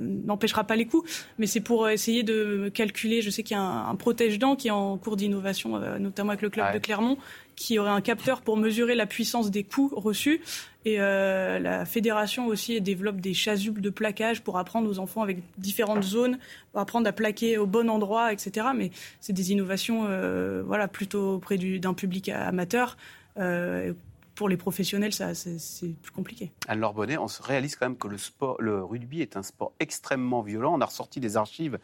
[0.00, 3.22] n'empêchera pas les coups, mais c'est pour essayer de calculer.
[3.22, 6.50] Je sais qu'il y a un, protège-dents qui est en cours d'innovation, notamment avec le
[6.50, 7.16] club de Clermont,
[7.56, 10.42] qui aurait un capteur pour mesurer la puissance des coups reçus.
[10.84, 15.38] Et euh, la fédération aussi développe des chasubles de plaquage pour apprendre aux enfants avec
[15.56, 16.38] différentes zones,
[16.72, 18.66] pour apprendre à plaquer au bon endroit, etc.
[18.76, 18.90] Mais
[19.20, 22.96] c'est des innovations, euh, voilà, plutôt auprès d'un public amateur.
[23.38, 23.92] Euh,
[24.34, 26.52] pour les professionnels, ça, c'est plus compliqué.
[26.68, 29.72] Alors Bonnet, on se réalise quand même que le, sport, le rugby est un sport
[29.80, 30.74] extrêmement violent.
[30.74, 31.78] On a ressorti des archives.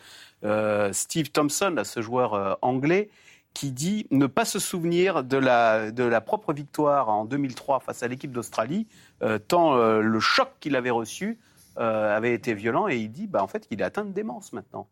[0.93, 3.11] Steve Thompson, ce joueur anglais,
[3.59, 8.05] qui dit ne pas se souvenir de la, de la propre victoire en 2003 face
[8.05, 8.87] à l'équipe d'Australie,
[9.23, 11.41] euh, tant euh, le choc qu'il avait reçu
[11.79, 14.53] euh, avait été violent, et il dit bah, en fait qu'il est atteint de démence
[14.53, 14.87] maintenant.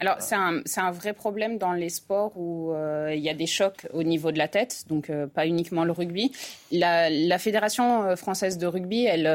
[0.00, 2.72] Alors, c'est un, un, vrai problème dans les sports où
[3.10, 6.32] il y a des chocs au niveau de la tête, donc pas uniquement le rugby.
[6.72, 9.26] La, la Fédération française de rugby, elle,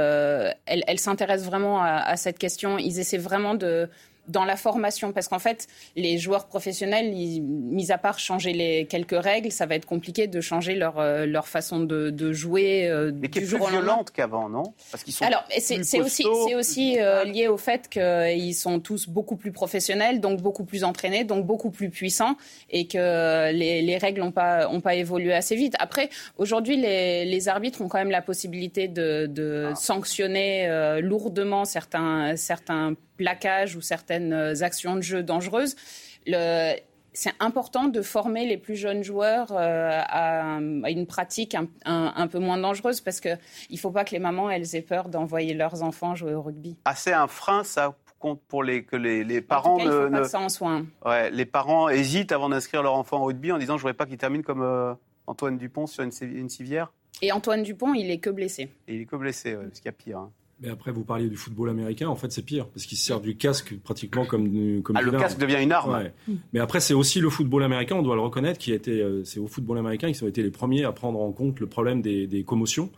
[0.66, 2.78] elle, elle s'intéresse vraiment à, à, cette question.
[2.78, 3.90] Ils essaient vraiment de,
[4.30, 9.22] dans la formation Parce qu'en fait, les joueurs professionnels, mis à part changer les quelques
[9.22, 12.88] règles, ça va être compliqué de changer leur, euh, leur façon de, de jouer.
[12.88, 14.74] Euh, Mais qui est plus violente qu'avant, non?
[14.92, 19.10] Parce qu'ils sont Alors, c'est aussi, c'est aussi euh, lié au fait qu'ils sont tous
[19.10, 22.36] beaucoup plus professionnels, donc beaucoup plus entraînés, donc beaucoup plus puissants,
[22.70, 25.76] et que les, les règles n'ont pas, ont pas évolué assez vite.
[25.80, 29.76] Après, aujourd'hui, les, les, arbitres ont quand même la possibilité de, de ah.
[29.76, 35.76] sanctionner lourdement certains, certains plaquage ou certaines euh, actions de jeu dangereuses.
[36.26, 41.56] c'est important de former les plus jeunes joueurs euh, à, une pratique
[41.86, 43.38] un, peu moins dangereuse parce qu'il
[43.70, 46.78] ne faut pas que les mamans elles aient peur d'envoyer leurs enfants jouer au rugby.
[46.86, 49.92] Ah, c'est un frein, ça compte pour les, que les, les parents en tout cas,
[49.92, 53.22] il faut pas que ça en soit Ouais, les parents hésitent avant d'inscrire leur enfant
[53.22, 54.94] au rugby en disant je ne voudrais pas qu'il termine comme euh,
[55.28, 56.94] Antoine Dupont sur une, une, civière.
[57.22, 58.70] Et Antoine Dupont, il est que blessé.
[58.88, 60.20] Et il est que blessé, parce qu'il y a pire.
[60.20, 60.32] Hein.
[60.62, 62.10] Mais après, vous parliez du football américain.
[62.10, 65.40] En fait, c'est pire parce qu'il sert du casque pratiquement comme comme ah, le casque
[65.40, 66.10] devient une arme.
[66.52, 67.96] Mais après, c'est aussi le football américain.
[67.96, 70.44] On doit le reconnaître, qui a été, euh, c'est au football américain qui ont été
[70.44, 72.92] les premiers à prendre en compte le problème des, des commotions.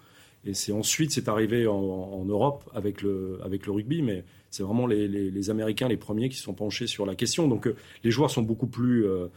[0.43, 4.01] Et c'est ensuite, c'est arrivé en, en, Europe avec le avec le rugby.
[4.01, 7.47] Mais c'est vraiment les, les, les, Américains les premiers qui sont penchés sur la question.
[7.47, 9.27] Donc, euh, les joueurs sont beaucoup plus euh,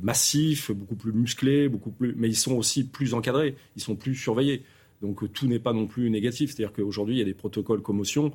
[0.00, 3.54] massifs, beaucoup plus musclés, beaucoup plus, mais ils sont aussi plus encadrés.
[3.76, 4.62] Ils sont plus surveillés.
[5.02, 6.54] Donc euh, tout n'est pas non plus négatif.
[6.54, 8.32] C'est-à-dire qu'aujourd'hui, il y a des protocoles commotion.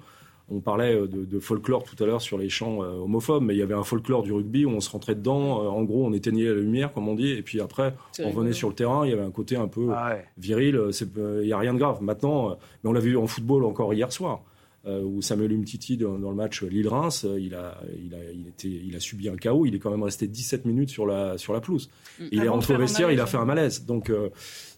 [0.50, 3.60] On parlait euh, de, folklore tout à l'heure sur les chants euh, homophobes, mais il
[3.60, 5.60] y avait un folklore du rugby où on se rentrait dedans.
[5.68, 8.70] en gros, on éteignait la lumière, comme on dit, et puis après, on venait sur
[8.70, 9.06] le terrain.
[9.06, 10.80] Il y avait un côté un peu ah viril.
[11.16, 12.02] Il n'y a rien de grave.
[12.02, 14.44] Maintenant, mais on l'a vu en football encore hier soir.
[14.86, 19.00] Où Samuel Umtiti, dans, le match Lille-Reims, il a, il, a, il, était, il a
[19.00, 19.66] subi un chaos.
[19.66, 21.90] Il est quand même resté 17 minutes sur la, sur la pelouse.
[22.20, 22.24] Mm.
[22.32, 23.86] Il est rentré au vestiaire, il a fait un malaise.
[23.86, 24.12] Donc,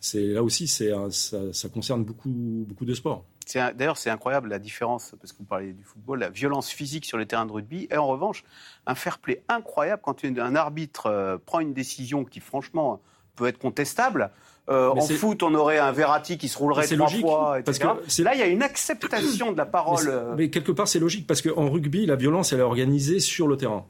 [0.02, 3.24] c'est là aussi, c'est ça, concerne beaucoup, beaucoup de sports.
[3.54, 7.18] D'ailleurs, c'est incroyable la différence, parce que vous parlez du football, la violence physique sur
[7.18, 8.44] les terrains de rugby, et en revanche,
[8.86, 13.02] un fair play incroyable quand un arbitre euh, prend une décision qui, franchement,
[13.36, 14.32] peut être contestable.
[14.70, 17.90] Euh, en foot, on aurait un Verratti qui se roulerait trois fois, etc.
[18.02, 20.08] Parce que là, il y a une acceptation de la parole.
[20.08, 20.36] Euh.
[20.38, 23.58] Mais, quelque part, c'est logique, parce qu'en rugby, la violence, elle est organisée sur le
[23.58, 23.86] terrain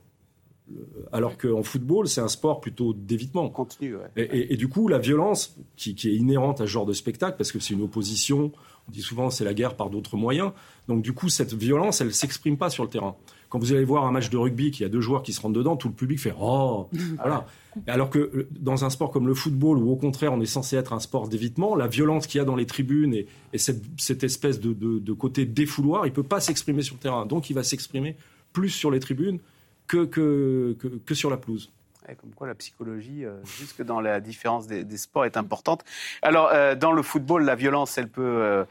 [1.12, 3.50] alors qu'en football, c'est un sport plutôt d'évitement.
[3.50, 7.52] Continue, et, du coup, la violence, qui, est inhérente à ce genre de spectacle, parce
[7.52, 8.52] que c'est une opposition,
[8.88, 10.52] on dit souvent c'est la guerre par d'autres moyens,
[10.88, 13.16] donc du coup, cette violence, elle ne s'exprime pas sur le terrain.
[13.54, 15.40] Quand vous allez voir un match de rugby, qu'il y a deux joueurs qui se
[15.40, 16.90] rentrent dedans, tout le public fait «Oh!»
[17.22, 17.46] Voilà.
[17.86, 20.76] Alors que euh, dans un sport comme le football, où au contraire on est censé
[20.76, 23.28] être un sport d'évitement, la violence qu'il y a dans les tribunes et,
[23.60, 27.28] cette, espèce de, de côté défouloir, il ne peut pas s'exprimer sur le terrain.
[27.28, 28.16] Donc il va s'exprimer
[28.54, 29.38] plus sur les tribunes
[29.86, 31.72] que, que, que, sur la pelouse.
[32.20, 35.84] Comme quoi la psychologie, euh, jusque dans la différence des, sports, est importante.
[36.22, 38.66] Alors, euh, dans le football, la violence, elle peut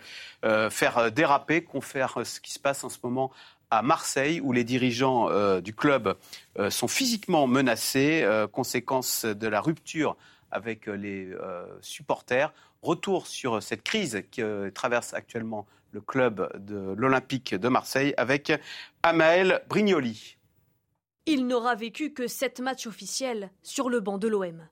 [0.44, 3.30] euh, faire déraper, confère ce qui se passe en ce moment
[3.70, 6.14] à Marseille, où les dirigeants du club
[6.68, 10.14] sont physiquement menacés, conséquence de la rupture
[10.50, 11.30] avec les
[11.80, 12.52] supporters.
[12.82, 14.42] Retour sur cette crise qui
[14.74, 18.52] traverse actuellement le club de l'Olympique de Marseille avec
[19.02, 20.36] Amael Brignoli.
[21.26, 24.66] Il n'aura vécu que sept matchs officiels sur le banc de l'OM.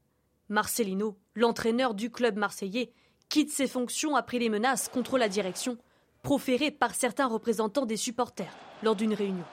[0.48, 2.92] Marcelino, l'entraîneur du club marseillais,
[3.28, 5.78] quitte ses fonctions après les menaces contre la direction
[6.24, 9.44] proférées par certains représentants des supporters lors d'une réunion.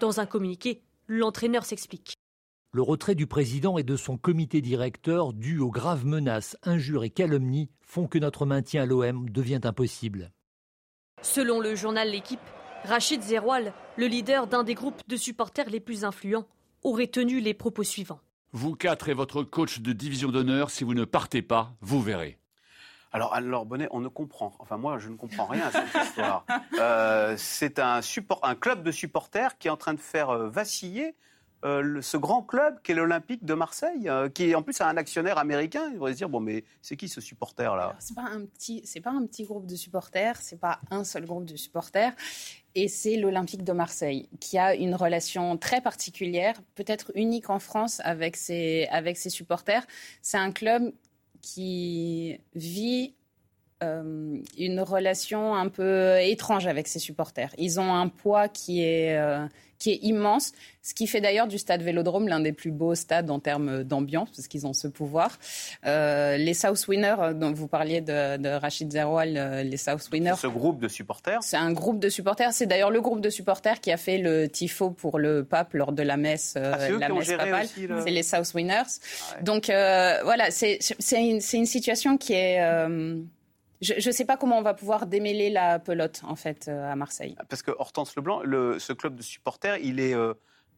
[0.00, 2.14] Dans un communiqué, l'entraîneur s'explique.
[2.72, 7.10] Le retrait du président et de son comité directeur dû aux graves menaces, injures et
[7.10, 10.32] calomnies font que notre maintien à l'OM devient impossible.
[11.20, 12.40] Selon le journal L'équipe,
[12.84, 16.46] Rachid Zeroual, le leader d'un des groupes de supporters les plus influents,
[16.82, 18.20] aurait tenu les propos suivants.
[18.52, 22.38] Vous quatre et votre coach de division d'honneur, si vous ne partez pas, vous verrez.
[23.12, 24.52] Alors, alors Bonnet, on ne comprend.
[24.58, 26.44] Enfin, moi, je ne comprends rien à cette histoire.
[26.78, 28.00] Euh, c'est un,
[28.42, 31.14] un club de supporters qui est en train de faire euh, vaciller
[31.64, 35.38] euh, ce grand club qu'est l'Olympique de Marseille, euh, qui en plus a un actionnaire
[35.38, 35.88] américain.
[35.92, 37.94] Il pourrait se dire bon, mais c'est qui ce supporter là?
[37.98, 42.12] C'est pas pas un petit groupe de supporters, c'est pas un seul groupe de supporters,
[42.74, 48.00] et c'est l'Olympique de Marseille qui a une relation très particulière, peut-être unique en France
[48.04, 49.86] avec ses avec ses supporters.
[50.20, 50.92] C'est un club
[51.42, 53.14] qui vit
[53.82, 57.50] euh, une relation un peu étrange avec ses supporters.
[57.58, 59.46] Ils ont un poids qui est, euh,
[59.78, 63.30] qui est immense, ce qui fait d'ailleurs du stade Vélodrome l'un des plus beaux stades
[63.30, 65.38] en termes d'ambiance, parce qu'ils ont ce pouvoir.
[65.86, 70.36] Euh, les South Winners, dont vous parliez de, Rachid Zeroual, les South Winners.
[70.38, 72.52] Ce groupe de supporters C'est un groupe de supporters.
[72.52, 75.92] C'est d'ailleurs le groupe de supporters qui a fait le tifo pour le pape lors
[75.92, 77.66] de la messe, ah, la messe papale.
[78.04, 78.82] C'est les South Winners.
[79.32, 80.78] Ah Donc voilà, c'est
[81.12, 82.60] une, une, situation qui est
[83.82, 86.96] je ne sais pas comment on va pouvoir démêler la pelote, en fait, euh, à
[86.96, 87.34] Marseille.
[87.48, 90.14] Parce que Hortense Leblanc, le, ce club de supporters, il est.
[90.14, 90.34] Euh,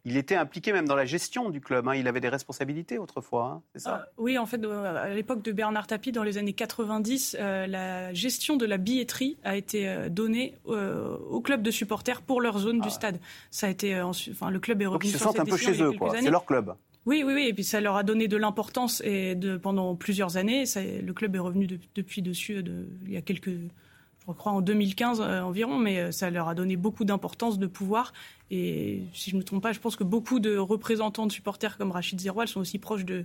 [0.07, 1.89] il était impliqué même dans la gestion du club.
[1.89, 1.95] Hein.
[1.95, 4.03] Il avait des responsabilités autrefois, hein, c'est ça?
[4.05, 8.13] Ah, Oui, en fait, euh, à l'époque de Bernard Tapie, dans les années 90, la
[8.13, 12.89] gestion de la billetterie a été donnée au club de supporters pour leur zone du
[12.89, 13.19] ah stade.
[13.51, 15.83] Ça a été, enfin, le club est revenu Donc ils se sentent un peu chez
[15.83, 16.13] eux, quoi.
[16.21, 16.75] C'est leur club.
[17.07, 17.47] Oui, oui, oui.
[17.49, 20.65] Et puis ça leur a donné de l'importance et de, pendant plusieurs années.
[20.77, 23.51] le club est revenu depuis dessus de, il y a quelques,
[24.27, 27.67] je crois en 2015 euh, environ, mais euh, ça leur a donné beaucoup d'importance, de
[27.67, 28.13] pouvoir.
[28.51, 31.77] Et si je ne me trompe pas, je pense que beaucoup de représentants de supporters
[31.77, 33.25] comme Rachid Zeroual sont aussi proches de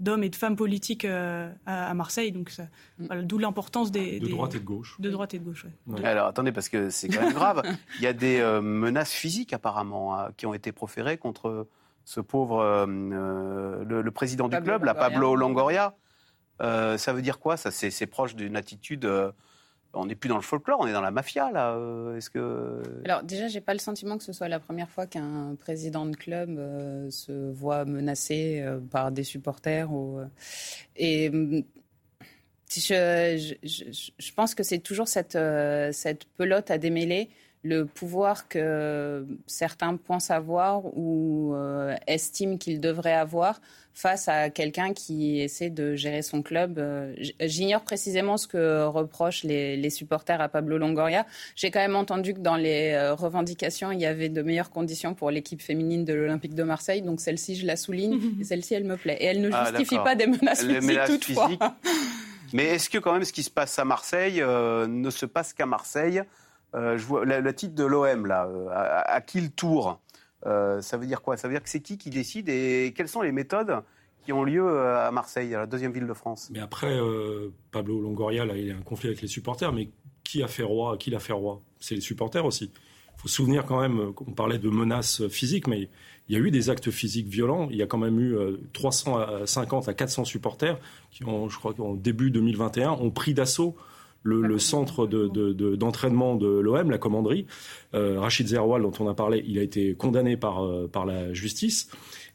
[0.00, 2.32] d'hommes et de femmes politiques euh, à, Marseille.
[2.32, 2.50] Donc,
[2.98, 3.22] mm.
[3.22, 4.96] d'où l'importance des, de droite et de gauche.
[4.98, 5.66] De droite et de gauche.
[6.02, 7.62] Alors attendez, parce que c'est quand même grave.
[7.98, 11.68] Il y a des menaces physiques apparemment hein, qui ont été proférées contre
[12.04, 15.94] ce pauvre, euh, euh, le, président du club, la Pablo Longoria.
[16.62, 17.56] Euh, ça veut dire quoi?
[17.56, 19.08] Ça, c'est proche d'une attitude.
[19.94, 21.76] on n'est plus dans le folklore, on est dans la mafia là.
[22.16, 25.56] Est-ce que Alors déjà, j'ai pas le sentiment que ce soit la première fois qu'un
[25.58, 26.56] président de club
[27.10, 30.20] se voit menacé par des supporters ou
[30.96, 31.30] et
[32.76, 35.38] je, je, je, pense que c'est toujours cette,
[35.92, 37.30] cette pelote à démêler
[37.64, 43.60] le pouvoir que certains pensent avoir ou euh, estiment qu'ils devraient avoir
[43.94, 46.78] face à quelqu'un qui essaie de gérer son club.
[46.78, 51.24] Euh, j'ignore précisément ce que reprochent les, supporters à Pablo Longoria.
[51.56, 55.14] J'ai quand même entendu que dans les euh, revendications, il y avait de meilleures conditions
[55.14, 57.00] pour l'équipe féminine de l'Olympique de Marseille.
[57.00, 59.16] Donc celle-ci, je la souligne et celle-ci, elle me plaît.
[59.20, 61.50] Et elle ne ah, justifie pas des menaces physiques toutefois.
[62.52, 65.66] Mais est-ce que quand même ce qui se passe à Marseille ne se passe qu'à
[65.66, 66.22] Marseille
[66.74, 70.00] euh, je le, titre de l'OM, là, euh, à, qui le tour
[70.46, 71.36] euh, Ça veut dire quoi?
[71.36, 73.82] Ça veut dire que c'est qui qui décide et quelles sont les méthodes
[74.24, 76.48] qui ont lieu à Marseille, à la deuxième ville de France?
[76.50, 76.98] Mais après,
[77.70, 79.90] Pablo Longoria, là, il a un conflit avec les supporters, mais
[80.24, 80.96] qui a fait roi?
[80.96, 81.60] Qui l'a fait roi?
[81.78, 82.72] C'est les supporters aussi.
[83.16, 85.90] Il faut se souvenir quand même qu'on parlait de menaces physiques, mais
[86.28, 87.68] il y a eu des actes physiques violents.
[87.70, 88.34] Il y a quand même eu
[88.72, 90.78] 350 à 400 supporters
[91.10, 93.76] qui, ont, je crois qu'en début 2021, ont pris d'assaut
[94.24, 97.46] le, centre d'entraînement de, l'OM, la commanderie.
[97.94, 101.32] Euh, Rachid Zeroual, dont on a parlé, il a été condamné par, euh, par la
[101.32, 101.88] justice.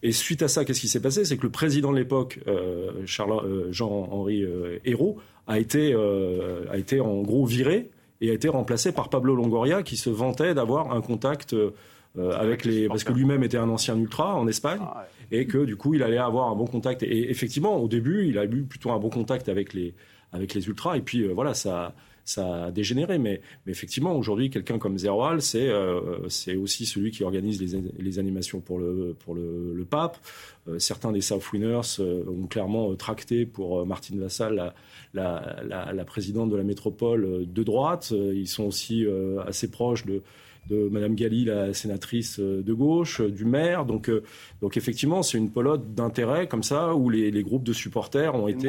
[0.04, 1.26] Et suite à ça, qu'est-ce qui s'est passé?
[1.26, 4.46] C'est que le président de l'époque, euh, Jean-Henri
[4.86, 7.90] Hérault, a été, a été en gros viré
[8.22, 11.56] et a été remplacé par Pablo Longoria, qui se vantait d'avoir un contact
[12.18, 15.76] avec les, parce que lui-même était un ancien ultra en Espagne, ah et que du
[15.76, 17.04] coup il allait avoir un bon contact.
[17.04, 19.94] Et effectivement, au début, il a eu plutôt un bon contact avec les
[20.32, 20.98] avec les ultras.
[20.98, 21.94] Et puis euh, voilà, ça,
[22.26, 23.18] ça a dégénéré.
[23.18, 25.70] Mais, mais effectivement, aujourd'hui, quelqu'un comme Zeroual, c'est
[26.28, 30.18] c'est aussi celui qui organise les, les animations pour le, pour le, le pape.
[30.78, 34.74] certains des South Winners ont clairement tracté pour Martine Vassal, la,
[35.14, 38.12] la, la, la, présidente de la métropole de droite.
[38.12, 39.06] Ils sont aussi
[39.48, 40.22] assez proches de
[40.68, 43.86] de Madame Galli, la sénatrice euh, de gauche, euh, du maire.
[43.86, 44.24] Donc, euh,
[44.62, 48.68] donc effectivement, c'est une pelote d'intérêt comme ça où les, groupes de supporters ont été,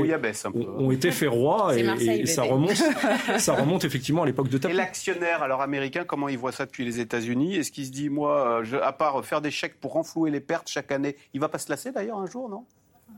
[0.55, 2.83] ont, été fait roi et, ça remonte,
[3.39, 4.75] ça remonte effectivement à l'époque de Tapie.
[4.75, 7.57] Et l'actionnaire, alors américain, comment il voit ça depuis les États-Unis?
[7.57, 10.69] Est-ce qu'il se dit, moi, je, à part faire des chèques pour renflouer les pertes
[10.69, 12.65] chaque année, il va pas se lasser d'ailleurs un jour, non?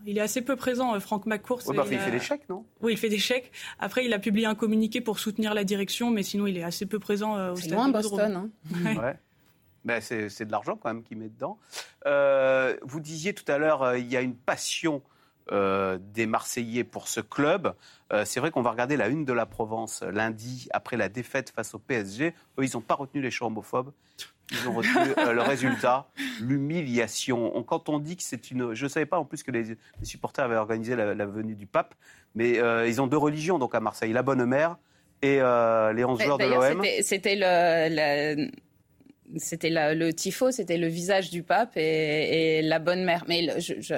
[0.07, 1.62] Il est assez peu présent, euh, Franck McCourt.
[1.75, 2.65] Bah, il, fait des chèques, non?
[2.81, 3.53] Oui, il fait des chèques.
[3.79, 6.87] Après, il a publié un communiqué pour soutenir la direction, mais sinon, il est assez
[6.87, 7.71] peu présent euh, au stade.
[7.71, 8.51] C'est loin Boston.
[8.75, 8.95] Hein.
[9.03, 9.19] Ouais.
[9.85, 11.59] Ben, c'est de l'argent quand même qu'il met dedans.
[12.07, 15.03] Euh, vous disiez tout à l'heure, il y a une passion
[15.51, 17.75] des Marseillais pour ce club.
[18.25, 21.75] c'est vrai qu'on va regarder la une de la Provence lundi après la défaite face
[21.75, 22.35] au PSG.
[22.59, 23.93] Eux, ils n'ont pas retenu les chants homophobes.
[24.53, 26.07] Ils ont retenu euh, le résultat,
[26.41, 27.63] l'humiliation.
[27.63, 28.75] Quand on dit que c'est une...
[28.75, 31.95] Je ne savais pas en plus que les, supporters avaient organisé la, venue du pape,
[32.35, 34.77] mais euh, ils ont deux religions donc à Marseille, la Bonne Mère
[35.23, 36.85] et euh, les 11 joueurs de l'OM.
[37.03, 38.51] C'était le...
[39.37, 43.25] c'était le tifo, c'était le visage du pape et, la bonne mère.
[43.29, 43.49] Mais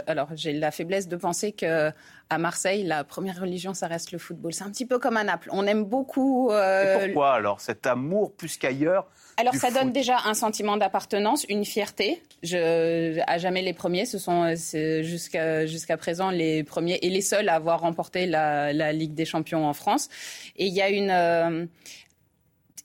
[0.06, 1.90] alors, j'ai la faiblesse de penser que
[2.30, 4.52] à Marseille, la première religion, ça reste le football.
[4.54, 5.48] C'est un petit peu comme à Naples.
[5.52, 6.50] On aime beaucoup.
[6.50, 11.64] Et pourquoi alors cet amour plus qu'ailleurs alors ça donne déjà un sentiment d'appartenance, une
[11.64, 12.22] fierté.
[12.42, 14.54] Je, à jamais les premiers, ce sont
[15.02, 19.24] jusqu'à jusqu'à présent les premiers et les seuls à avoir remporté la, la Ligue des
[19.24, 20.08] Champions en France.
[20.56, 21.66] Et il y a une euh,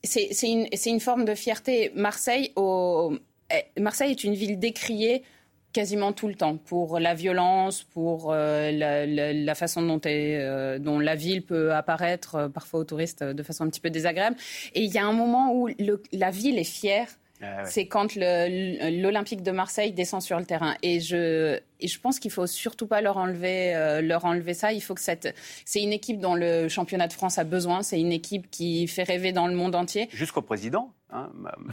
[0.02, 1.92] c'est une, forme de fierté.
[1.94, 5.22] Marseille, eh, Marseille est une ville décriée
[5.72, 11.14] quasiment tout le temps pour la violence, pour euh, la, façon dont, euh, dont, la
[11.14, 14.36] ville peut apparaître euh, parfois aux touristes de façon un petit peu désagréable.
[14.74, 15.68] Et il y a un moment où
[16.12, 17.08] la ville est fière.
[17.42, 20.74] Ah C'est quand l'Olympique de Marseille descend sur le terrain.
[20.82, 24.72] Et je, et je pense qu'il faut surtout pas leur enlever, leur enlever ça.
[24.72, 27.82] Il faut que cette, c'est une équipe dont le championnat de France a besoin.
[27.82, 30.08] C'est une équipe qui fait rêver dans le monde entier.
[30.12, 31.30] Jusqu'au président, hein,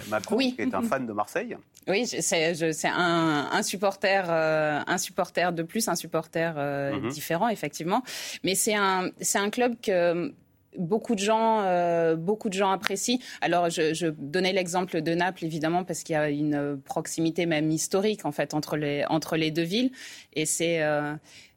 [0.10, 1.58] Macron, qui est un fan de Marseille.
[1.88, 7.10] Oui, c'est un, un, supporter, euh, un supporter de plus, un supporter euh, mhm.
[7.10, 8.04] différent, effectivement.
[8.44, 10.34] Mais c'est un, un club que
[10.78, 13.20] beaucoup de gens, euh, beaucoup de gens apprécient.
[13.42, 17.72] Alors, je, je donnais l'exemple de Naples, évidemment, parce qu'il y a une proximité même
[17.72, 19.92] historique, en fait, entre les, entre les deux villes.
[20.34, 20.82] Et c'est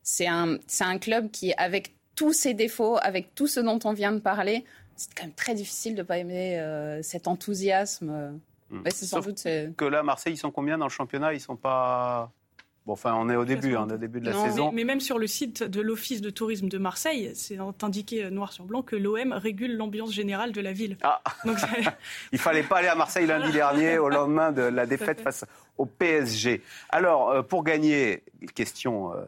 [0.02, 4.12] c'est un, un club qui, avec tous ses défauts, avec tout ce dont on vient
[4.12, 4.64] de parler,
[4.96, 6.61] c'est quand même très difficile de ne pas aimer
[7.02, 8.40] cet enthousiasme.
[8.70, 8.83] Hmm.
[8.87, 9.42] c'est sans doute.
[9.76, 11.35] Que là, Marseille, ils sont combien dans le championnat?
[11.35, 12.33] Ils sont pas.
[12.90, 14.72] Bon, enfin, on est au début, au début de la saison.
[14.72, 18.53] Mais, même sur le site de l'Office de tourisme de Marseille, c'est indiqué euh, noir
[18.53, 20.96] sur blanc que l'OM régule l'ambiance générale de la ville.
[21.05, 21.59] Ah Donc,
[22.33, 25.44] Il fallait pas aller à Marseille lundi dernier, au lendemain de la défaite face
[25.79, 26.62] au PSG.
[26.88, 28.24] Alors, euh, pour gagner,
[28.57, 29.24] question, euh,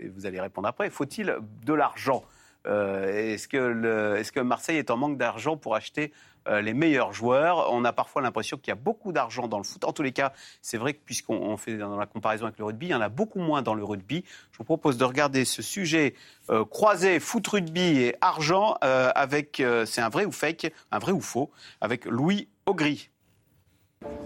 [0.00, 2.24] et vous allez répondre après, faut-il de l'argent?
[2.66, 6.12] Est-ce que, Marseille est en manque d'argent pour acheter
[6.48, 7.72] euh, les meilleurs joueurs?
[7.72, 9.84] On a parfois l'impression qu'il y a beaucoup d'argent dans le foot.
[9.84, 12.90] En tous les cas, c'est vrai que puisqu'on fait la comparaison avec le rugby, il
[12.90, 14.24] y en a beaucoup moins dans le rugby.
[14.52, 16.14] Je vous propose de regarder ce sujet
[16.50, 21.12] euh, croisé foot, rugby et argent euh, avec, c'est un vrai ou fake, un vrai
[21.12, 21.50] ou faux,
[21.80, 23.10] avec Louis Augry.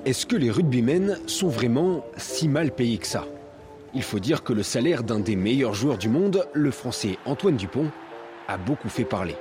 [0.05, 3.25] Est-ce que les rugbymen sont vraiment si mal payés que ça?
[3.95, 7.57] Il faut dire que le salaire d'un des meilleurs joueurs du monde, le français Antoine
[7.57, 7.91] Dupont,
[8.49, 9.37] a beaucoup fait parler.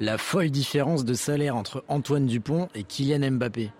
[0.00, 3.70] La folle différence de salaire entre Antoine Dupont et Kylian Mbappé.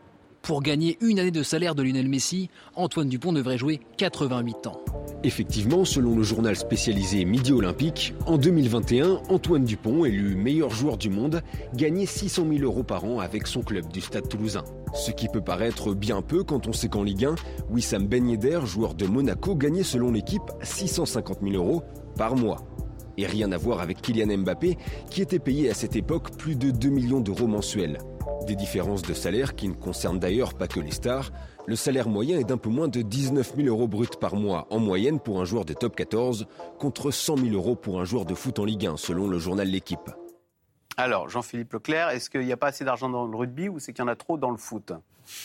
[0.42, 4.80] Pour gagner une année de salaire de Lionel Messi, Antoine Dupont devrait jouer 88 ans.
[5.22, 11.08] Effectivement, selon le journal spécialisé Midi Olympique, en 2021, Antoine Dupont, élu meilleur joueur du
[11.08, 11.40] monde,
[11.74, 14.64] gagnait 600 000 euros par an avec son club du Stade toulousain.
[14.92, 17.36] Ce qui peut paraître bien peu quand on sait qu'en Ligue 1,
[17.70, 21.82] Wissam Ben Yedder, joueur de Monaco, gagnait selon l'équipe 650 000 euros
[22.18, 22.58] par mois.
[23.16, 24.76] Et rien à voir avec Kylian Mbappé,
[25.10, 27.98] qui était payé à cette époque plus de 2 millions d'euros mensuels.
[28.46, 31.30] Des différences de salaire qui ne concernent d'ailleurs pas que les stars.
[31.66, 34.78] Le salaire moyen est d'un peu moins de 19 000 euros bruts par mois en
[34.78, 36.46] moyenne pour un joueur de top 14,
[36.78, 39.68] contre 100 000 euros pour un joueur de foot en Ligue 1, selon le journal
[39.68, 40.10] L'équipe.
[40.96, 43.92] Alors, Jean-Philippe Leclerc, est-ce qu'il n'y a pas assez d'argent dans le rugby ou c'est
[43.92, 44.92] qu'il y en a trop dans le foot?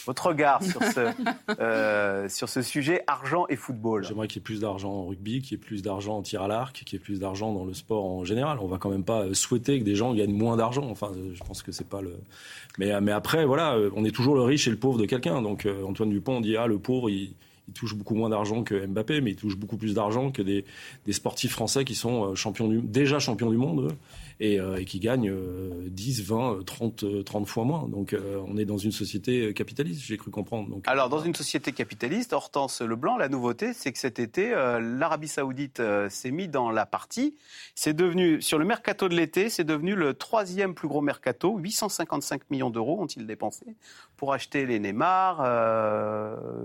[0.06, 1.12] Votre regard sur ce,
[1.60, 5.42] euh, sur ce sujet argent et football J'aimerais qu'il y ait plus d'argent en rugby,
[5.42, 7.64] qu'il y ait plus d'argent en tir à l'arc, qu'il y ait plus d'argent dans
[7.64, 8.60] le sport en général.
[8.62, 10.88] On va quand même pas souhaiter que des gens gagnent moins d'argent.
[10.90, 12.14] Enfin, je pense que c'est pas le.
[12.78, 15.42] Mais, mais après, voilà, on est toujours le riche et le pauvre de quelqu'un.
[15.42, 17.34] Donc euh, Antoine Dupont dit ah le pauvre il
[17.74, 20.66] touche beaucoup moins d'argent que Mbappé, mais il touche beaucoup plus d'argent que des,
[21.06, 23.96] des, sportifs français qui sont euh, champions du, déjà champions du monde
[24.40, 25.34] et, qui gagnent
[25.88, 27.88] 10, 20, 30, 30 fois moins.
[27.88, 28.16] Donc
[28.48, 30.70] on est dans une société capitaliste, j'ai cru comprendre.
[30.70, 35.28] Donc, Alors dans une société capitaliste, Hortense Leblanc, la nouveauté, c'est que cet été, l'Arabie
[35.28, 37.36] Saoudite s'est mis dans la partie.
[37.76, 41.58] C'est devenu, sur le mercato de l'été, c'est devenu le troisième plus gros mercato.
[41.58, 43.66] 855 millions d'euros ont-ils dépensé
[44.16, 45.40] pour acheter les Neymar,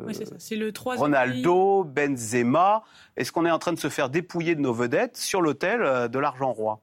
[0.07, 0.35] oui, c'est ça.
[0.39, 2.83] C'est le troisième Ronaldo, Benzema.
[3.17, 6.09] Est-ce qu'on est en train de se faire dépouiller de nos vedettes sur l'hôtel euh,
[6.09, 6.81] de l'argent roi?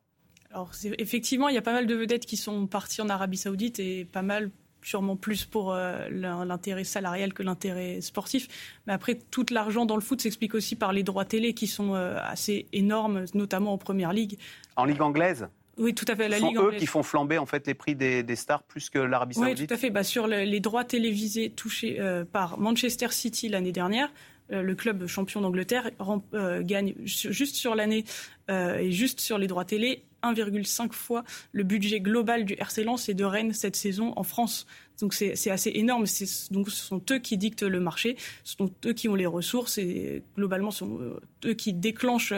[0.53, 3.79] Alors, effectivement, il y a pas mal de vedettes qui sont parties en Arabie Saoudite
[3.79, 4.51] et pas mal
[4.83, 8.47] sûrement plus pour euh, l'intérêt salarial que l'intérêt sportif.
[8.87, 11.93] Mais après, tout l'argent dans le foot s'explique aussi par les droits télé qui sont
[11.93, 14.37] euh, assez énormes, notamment en Première Ligue.
[14.75, 15.47] En Ligue anglaise?
[15.77, 16.27] Oui, tout à fait.
[16.27, 18.99] La Ce sont eux qui font flamber en fait les prix des, stars plus que
[18.99, 19.59] l'Arabie Saoudite?
[19.59, 19.89] Oui, tout à fait.
[19.89, 21.97] Bah, sur les droits télévisés touchés
[22.33, 24.11] par Manchester City l'année dernière,
[24.51, 25.91] euh, le club champion d'Angleterre
[26.33, 28.03] euh, gagne juste sur l'année
[28.49, 33.09] euh, et juste sur les droits télé 1,5 fois le budget global du RC Lens
[33.09, 34.65] et de Rennes cette saison en France.
[34.99, 36.05] Donc c'est assez énorme.
[36.51, 39.77] Donc ce sont eux qui dictent le marché, ce sont eux qui ont les ressources
[39.77, 40.99] et globalement ce sont
[41.45, 42.33] eux qui déclenchent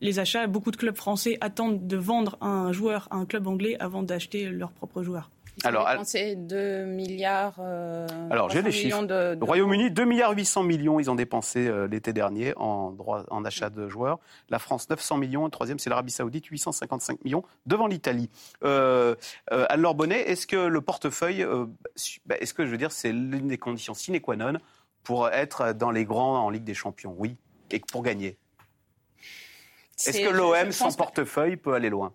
[0.00, 0.46] les achats.
[0.46, 4.48] Beaucoup de clubs français attendent de vendre un joueur à un club anglais avant d'acheter
[4.50, 5.02] leurs propres
[5.62, 7.56] Alors, dépensé 2 milliards.
[7.60, 9.04] Euh, alors, j'ai les chiffres.
[9.04, 13.44] De, Royaume-Uni, 2 milliards 800 millions, ils ont dépensé euh, l'été dernier en, droit, en
[13.44, 14.18] achat de joueurs.
[14.50, 15.44] La France, 900 millions.
[15.44, 18.30] Le troisième, c'est l'Arabie Saoudite, 855 millions, devant l'Italie.
[18.64, 19.14] Euh,
[19.52, 21.46] euh Anne-Laure Bonnet, est-ce que le portefeuille,
[22.26, 24.54] bah, est-ce que je veux dire, c'est l'une des conditions sine qua non
[25.02, 27.14] pour être dans les grands en Ligue des Champions?
[27.16, 27.36] Oui.
[27.70, 28.36] Et pour gagner?
[30.06, 32.12] Est-ce que l'OM, sans portefeuille, peut aller loin?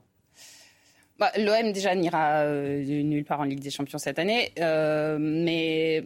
[1.20, 6.06] Bah, L'OM déjà n'ira euh, nulle part en Ligue des Champions cette année, euh, mais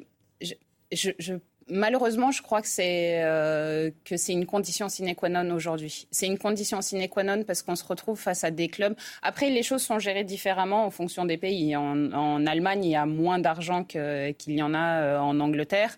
[0.92, 1.34] je,
[1.70, 6.08] malheureusement, je crois que c'est euh, que c'est une condition sine qua non aujourd'hui.
[6.12, 8.96] C'est une condition sine qua non parce qu'on se retrouve face à des clubs.
[9.22, 11.76] Après, les choses sont gérées différemment en fonction des pays.
[11.76, 15.98] En, Allemagne, il y a moins d'argent qu'il y en a en Angleterre.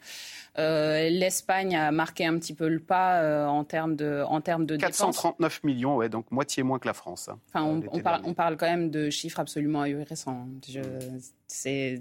[0.57, 4.65] Euh, L'Espagne a marqué un petit peu le pas euh, en termes de, en termes
[4.65, 7.27] de 439 millions, ouais, donc moitié moins que la France.
[7.27, 10.47] Hein, enfin, on, parle, on, parle, quand même de chiffres absolument ahurissants.
[11.47, 11.99] C'est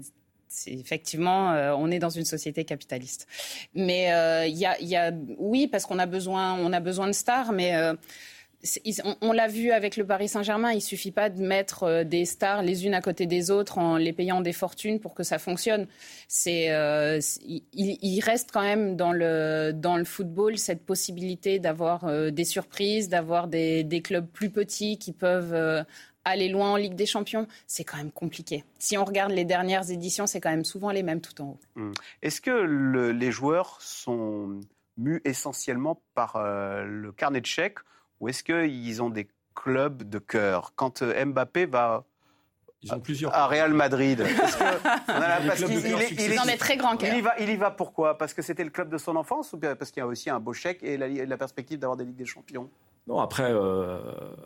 [0.67, 3.27] effectivement, euh, on est dans une société capitaliste.
[3.73, 4.09] Mais
[4.47, 7.73] il y, a, oui, parce qu'on a besoin, on a besoin de stars, mais
[9.21, 12.61] on, l'a vu avec le Paris Saint-Germain, il suffit pas de mettre euh, des stars
[12.61, 15.87] les unes à côté des autres en les payant des fortunes pour que ça fonctionne.
[16.47, 17.19] Euh,
[17.73, 23.09] il, reste quand même dans le dans le football cette possibilité d'avoir euh, des surprises,
[23.09, 25.85] d'avoir des, clubs plus petits qui peuvent
[26.25, 28.63] aller loin en Ligue des Champions, c'est quand même compliqué.
[28.79, 31.59] Si on regarde les dernières éditions, c'est quand même souvent les mêmes tout en haut.
[31.77, 31.93] Hum.
[32.21, 34.59] Est-ce que les joueurs sont
[34.97, 37.79] mus essentiellement par le carnet de chèques
[38.19, 40.73] ou est-ce qu'ils ont des clubs de cœur?
[40.75, 42.05] Quand euh, Mbappé va
[42.81, 43.33] ils ont plusieurs.
[43.33, 44.23] À Real Madrid.
[45.07, 48.15] parce qu'il est, très grand il y, va, il y va pourquoi?
[48.15, 50.39] Parce que c'était le club de son enfance ou parce qu'il y a aussi un
[50.39, 52.69] beau chèque et la, perspective d'avoir des Ligues des Champions?
[53.07, 53.99] Non, après, euh,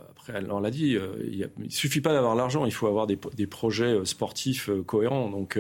[0.10, 3.18] après on l'a dit, euh, il ne suffit pas d'avoir l'argent, il faut avoir des,
[3.36, 5.30] des projets sportifs cohérents.
[5.30, 5.60] Donc,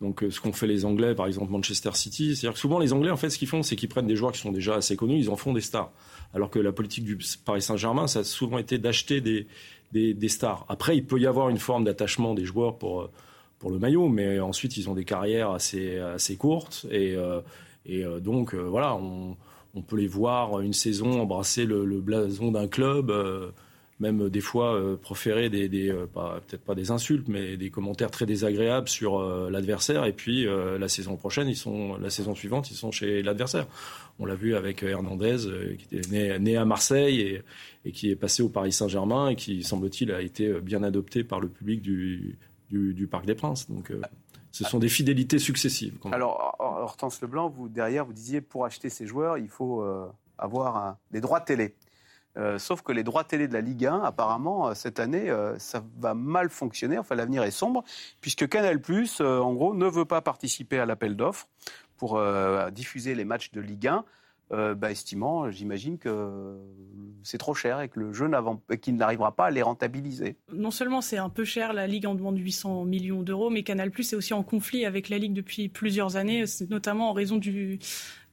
[0.00, 3.10] donc, ce qu'ont fait les Anglais, par exemple Manchester City, c'est-à-dire que souvent les Anglais,
[3.10, 5.18] en fait, ce qu'ils font, c'est qu'ils prennent des joueurs qui sont déjà assez connus,
[5.18, 5.92] ils en font des stars
[6.34, 9.46] alors que la politique du Paris Saint-Germain, ça a souvent été d'acheter des,
[9.92, 10.64] des, stars.
[10.68, 13.10] Après, il peut y avoir une forme d'attachement des joueurs pour,
[13.58, 16.86] pour le maillot, mais ensuite, ils ont des carrières assez, assez courtes.
[16.90, 17.40] Et, euh,
[17.84, 19.36] et euh, donc, euh, voilà, on,
[19.74, 23.10] on, peut les voir une saison embrasser le, blason d'un club
[24.02, 28.26] même des fois euh, proférer des, euh, peut-être pas des insultes, mais des commentaires très
[28.26, 30.04] désagréables sur euh, l'adversaire.
[30.04, 33.66] Et puis la saison prochaine, ils sont, la saison suivante, ils sont chez l'adversaire.
[34.18, 35.38] On l'a vu avec Hernandez,
[35.78, 37.40] qui était né, à Marseille
[37.84, 41.40] et, qui est passé au Paris Saint-Germain et qui, semble-t-il, a été bien adopté par
[41.40, 42.36] le public du,
[42.70, 43.70] du, Parc des Princes.
[43.70, 43.92] Donc,
[44.52, 45.98] ce sont des fidélités successives.
[46.12, 49.84] Alors, Hortense Leblanc, vous derrière, vous disiez pour acheter ces joueurs, il faut
[50.38, 51.74] avoir des droits télé.
[52.38, 55.58] Euh, sauf que les droits télé de la Ligue 1, apparemment, euh, cette année, euh,
[55.58, 56.98] ça va mal fonctionner.
[56.98, 57.84] Enfin, l'avenir est sombre,
[58.20, 58.80] puisque Canal+,
[59.20, 61.48] en gros, ne veut pas participer à l'appel d'offres
[61.96, 62.20] pour
[62.72, 64.04] diffuser les matchs de Ligue 1.
[64.50, 66.58] Bah, estimant, j'imagine que
[67.22, 70.36] c'est trop cher et que le jeu n'arrivera pas à les rentabiliser.
[70.52, 73.90] Non seulement c'est un peu cher, la Ligue en demande 800 millions d'euros, mais Canal
[73.96, 77.78] est aussi en conflit avec la Ligue depuis plusieurs années, notamment en raison du,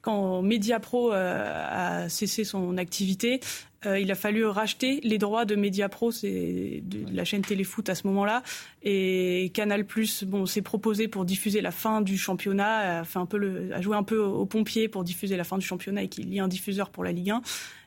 [0.02, 3.40] quand Mediapro a cessé son activité,
[3.86, 7.94] euh, il a fallu racheter les droits de Mediapro, c'est de la chaîne Téléfoot à
[7.94, 8.42] ce moment-là,
[8.82, 13.26] et Canal Plus, bon, s'est proposé pour diffuser la fin du championnat, a fait un
[13.26, 16.08] peu le, a joué un peu aux pompiers pour diffuser la fin du championnat et
[16.08, 17.42] qu'il y ait un diffuseur pour la Ligue 1.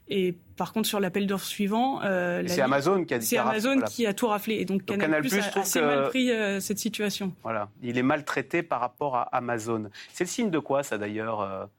[0.09, 4.13] Et par contre, sur l'appel d'offres suivant, c'est Amazon qui a c'est Amazon qui a
[4.13, 4.55] tout raflé.
[4.55, 7.33] Et donc, Canal, Plus a assez mal pris cette situation.
[7.43, 9.89] Voilà, il est maltraité par rapport à Amazon.
[10.11, 11.69] C'est le signe de quoi, ça d'ailleurs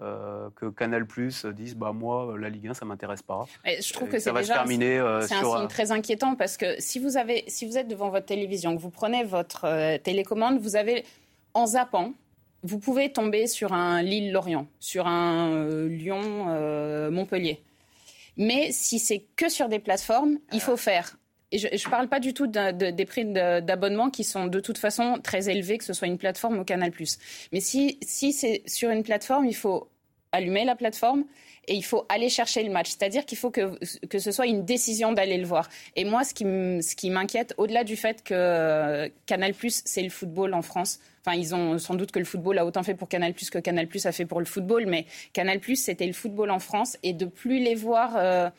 [0.00, 3.44] euh, que Canal Plus dise bah moi la Ligue 1 ça m'intéresse pas.
[3.64, 7.18] je trouve que c'est déjà euh, c'est un signe très inquiétant parce que si vous
[7.18, 11.04] avez si vous êtes devant votre télévision que vous prenez votre euh, télécommande vous avez
[11.52, 12.14] en zappant
[12.62, 17.60] vous pouvez tomber sur un Lille-Lorient, sur un Lyon-Montpellier.
[18.36, 21.16] Mais si c'est que sur des plateformes, il faut faire
[21.52, 25.18] et je ne parle pas du tout des prix d'abonnement qui sont de toute façon
[25.22, 26.92] très élevés, que ce soit une plateforme ou Canal+.
[27.52, 29.88] Mais si, c'est sur une plateforme, il faut
[30.32, 31.24] allumer la plateforme
[31.68, 32.88] et il faut aller chercher le match.
[32.88, 35.68] C'est-à-dire qu'il faut que, que ce soit une décision d'aller le voir.
[35.94, 41.00] Et moi, ce qui m'inquiète, au-delà du fait que Canal+, c'est le football en France,
[41.24, 43.86] Enfin, ils ont sans doute que le football a autant fait pour Canal que Canal
[44.04, 47.60] a fait pour le football, mais Canal c'était le football en France et de plus
[47.60, 48.50] les voir euh,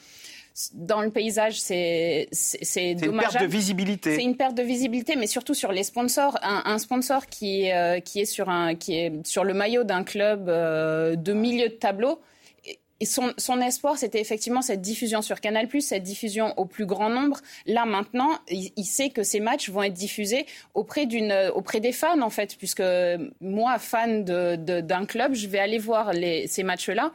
[0.73, 4.15] dans le paysage, c'est c'est une perte de visibilité.
[4.15, 6.37] C'est une perte de visibilité, mais surtout sur les sponsors.
[6.43, 10.49] Un, sponsor qui euh, qui est sur un qui est sur le maillot d'un club
[10.49, 12.19] euh, de milieu de tableau.
[12.99, 17.09] Et son, son espoir, c'était effectivement cette diffusion sur Canal+, cette diffusion au plus grand
[17.09, 17.41] nombre.
[17.65, 21.05] Là, maintenant, il, sait que ces matchs vont être diffusés auprès,
[21.53, 22.83] auprès des fans, en fait, puisque
[23.41, 27.11] moi, fan d'un club, je vais aller voir les, ces matchs-là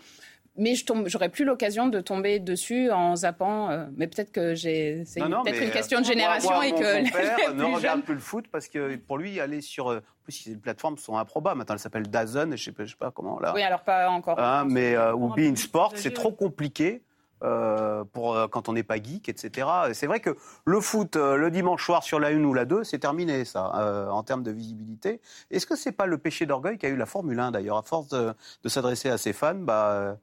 [0.58, 3.70] mais je tombe, j'aurais plus l'occasion de tomber dessus en zappant.
[3.70, 7.54] Euh, mais peut-être que j'ai, c'est peut-être une question de génération et que mon père
[7.54, 10.56] ne regarde plus le foot parce que pour lui aller sur, euh, en plus les
[10.56, 11.58] plateformes sont improbables.
[11.58, 13.52] Maintenant, elle s'appelle Dazn, je sais pas, je sais pas comment là.
[13.54, 14.38] Oui, alors pas encore.
[14.38, 17.02] Hein, mais euh, ou Bein Sport, c'est trop compliqué.
[17.44, 19.68] Euh, pour quand on n'est pas geek, etc.
[19.92, 22.98] C'est vrai que le foot, le dimanche soir sur la 1 ou la 2, c'est
[22.98, 25.20] terminé, ça, en termes de visibilité.
[25.52, 28.08] Est-ce que c'est pas le péché d'orgueil qu'a eu la Formule 1, d'ailleurs À force
[28.08, 28.34] de,
[28.64, 30.16] de s'adresser à ses fans, bah,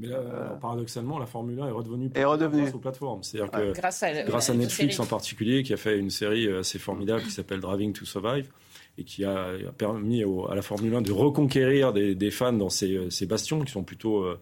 [0.00, 3.22] mais là, paradoxalement, la Formule 1 est redevenue est redevenue grâce aux plateformes.
[3.22, 4.02] C'est-à-dire que grâce
[4.50, 7.92] à, Netflix en particulier, qui a fait une série euh, assez formidable qui s'appelle Driving
[7.92, 8.48] to Survive
[8.98, 13.10] et qui a permis à la Formule 1 de reconquérir des, fans dans ces, euh,
[13.10, 14.38] ces, bastions qui sont plutôt euh,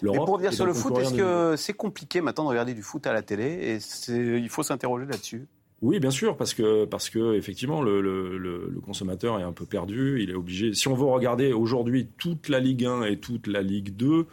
[0.00, 0.22] l'Europe.
[0.22, 3.06] Et pour revenir sur le foot, est-ce que c'est compliqué maintenant de regarder du foot
[3.06, 5.46] à la télé et il faut s'interroger là-dessus?
[5.82, 9.66] Oui, bien sûr, parce que parce que effectivement le, le, le, consommateur est un peu
[9.66, 10.22] perdu.
[10.22, 10.74] Il est obligé.
[10.74, 14.26] Si on veut regarder aujourd'hui toute la Ligue 1 et toute la Ligue 2,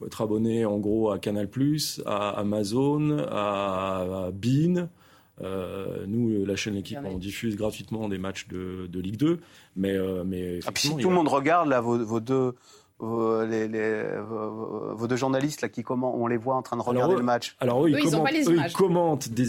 [0.00, 1.48] faut être abonné en gros à Canal+,
[2.06, 4.88] à Amazon, à, Bean.
[5.42, 9.40] Euh, nous, la chaîne L'équipe, on diffuse gratuitement des matchs de, de Ligue 2.
[9.76, 12.54] Mais, euh, mais ah, si tout le monde regarde là, vos, vos deux
[13.00, 16.82] vos, les, les, vos, deux journalistes là qui comment on les voit en train de
[16.82, 17.56] regarder le match.
[17.60, 19.46] Alors eux, ils, commentent, des,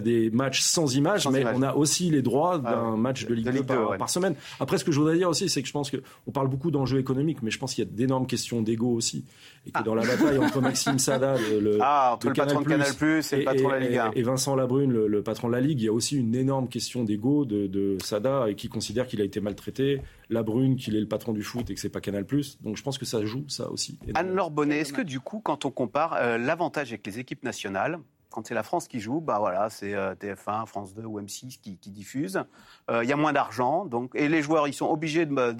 [0.00, 3.62] des matchs sans images, mais on a aussi les droits d'un match de Ligue, 2
[3.62, 4.34] par, semaine.
[4.60, 6.98] Après, ce que je voudrais dire aussi, c'est que je pense qu'on parle beaucoup d'enjeux
[6.98, 9.24] économiques, mais je pense qu'il y a d'énormes questions d'ego aussi,
[9.66, 9.82] et que ah.
[9.82, 13.44] dans la bataille entre Maxime Sada, le, ah, le patron de Canal Plus et, le
[13.44, 15.92] patron de la Ligue et, Vincent Labrune, le, patron de la Ligue, il y a
[15.92, 20.00] aussi une énorme question d'ego de, de Sada et qui considère qu'il a été maltraité,
[20.34, 22.60] Labrune qu'il est le patron du foot et que c'est pas Canal Plus.
[22.60, 23.98] Donc je pense que ça joue ça aussi.
[24.14, 27.98] Anne-Laure Bonnet, est-ce que du coup, quand on compare euh, l'avantage avec les équipes nationales,
[28.30, 31.60] quand c'est la France qui joue, bah voilà, c'est euh, TF1, France 2 ou M6
[31.60, 32.44] qui, qui diffusent.
[32.90, 35.52] Euh, il y a moins d'argent, donc et les joueurs, ils sont obligés de,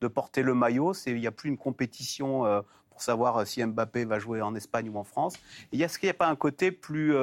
[0.00, 0.94] de, porter le maillot.
[1.06, 2.44] Il n'y a plus une compétition
[2.90, 5.34] pour savoir si Mbappé va jouer en Espagne ou en France.
[5.72, 7.14] Est-ce qu'il n'y a pas un côté plus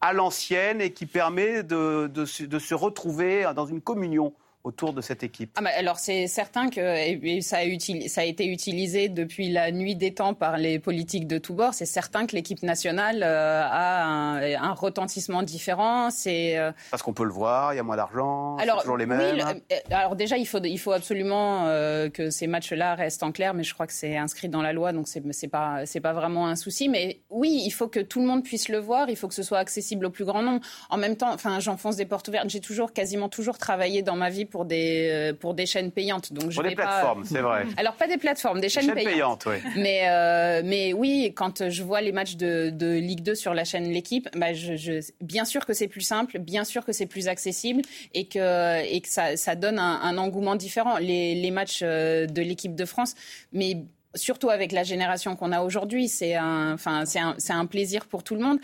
[0.00, 4.34] à l'ancienne et qui permet de, de, de se retrouver dans une communion
[4.64, 8.46] autour de cette équipe ah bah, Alors c'est certain que ça, a ça a été
[8.46, 11.74] utilisé depuis la nuit des temps par les politiques de tous bords.
[11.74, 16.10] C'est certain que l'équipe nationale euh, a un, retentissement différent.
[16.10, 19.06] C'est euh, parce qu'on peut le voir, il y a moins d'argent, c'est toujours les
[19.06, 19.20] mêmes.
[19.20, 21.64] Euh, alors déjà il faut il faut absolument
[22.12, 24.92] que ces matchs-là restent en clair, mais je crois que c'est inscrit dans la loi,
[24.92, 26.88] donc c'est c'est pas c'est pas vraiment un souci.
[26.88, 29.08] Mais oui, il faut que tout le monde puisse le voir.
[29.08, 30.60] Il faut que ce soit accessible au plus grand nombre.
[30.90, 32.50] En même temps, enfin j'enfonce des portes ouvertes.
[32.50, 36.32] J'ai toujours quasiment toujours travaillé dans ma vie pour des, euh, pour des chaînes payantes.
[36.32, 37.66] Donc pour des plateformes, c'est vrai.
[37.76, 39.46] Alors pas des plateformes, des chaînes, payantes.
[39.46, 39.56] oui.
[39.76, 43.64] Mais, euh, mais oui, quand je vois les matchs de, de Ligue 2 sur la
[43.64, 47.28] chaîne L'équipe, bah je, bien sûr que c'est plus simple, bien sûr que c'est plus
[47.28, 47.82] accessible
[48.14, 50.98] et que, et que ça, ça donne un, un engouement différent.
[50.98, 53.14] Les, les matchs euh, de l'équipe de France,
[53.52, 53.78] mais
[54.14, 58.22] surtout avec la génération qu'on a aujourd'hui, c'est un, enfin, c'est un, un, plaisir pour
[58.22, 58.58] tout le monde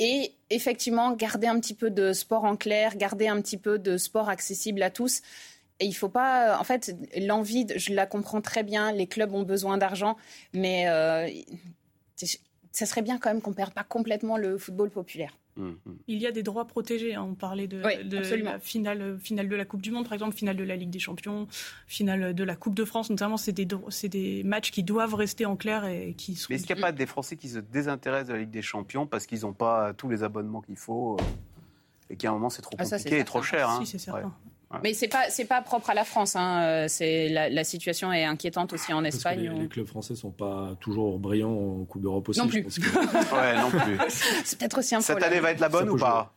[0.00, 3.98] et effectivement garder un petit peu de sport en clair, garder un petit peu de
[3.98, 5.20] sport accessible à tous.
[5.78, 8.92] Et il faut pas, en fait, l'envie, je la comprends très bien.
[8.92, 10.16] Les clubs ont besoin d'argent,
[10.54, 11.28] mais euh,
[12.72, 15.36] ça serait bien quand même qu'on perde pas complètement le football populaire.
[15.58, 15.76] Hum,
[16.06, 17.14] Il y a des droits protégés.
[17.14, 17.26] hein.
[17.28, 18.52] On parlait de, Oui, de absolument.
[18.52, 20.98] la finale, finale de la Coupe du Monde, par exemple, finale de la Ligue des
[21.00, 21.48] Champions,
[21.86, 23.10] finale de la Coupe de France.
[23.10, 23.66] Notamment, c'est des,
[24.08, 26.46] des matchs qui doivent rester en clair et qui sont.
[26.50, 28.62] Mais est-ce qu'il n'y a pas des Français qui se désintéressent de la Ligue des
[28.62, 31.24] Champions parce qu'ils n'ont pas tous les abonnements qu'il faut euh,
[32.10, 33.84] et qu'à un moment c'est trop Ah, ça, compliqué et trop cher Si, hein.
[33.84, 34.22] c'est certain.
[34.26, 34.30] Ouais.
[34.84, 36.36] Mais c'est pas c'est pas propre à la France.
[36.36, 36.62] Hein.
[36.62, 39.50] Euh, C'est la, la situation est inquiétante aussi en Parce que Espagne.
[39.60, 42.38] les, clubs français sont pas toujours brillants en Coupe d'Europe aussi.
[42.40, 42.62] Non je plus.
[42.62, 43.98] pense que- Ouais, non plus.
[44.44, 45.32] C'est peut-être aussi un Cette problème.
[45.32, 46.32] année va être la bonne ou pas?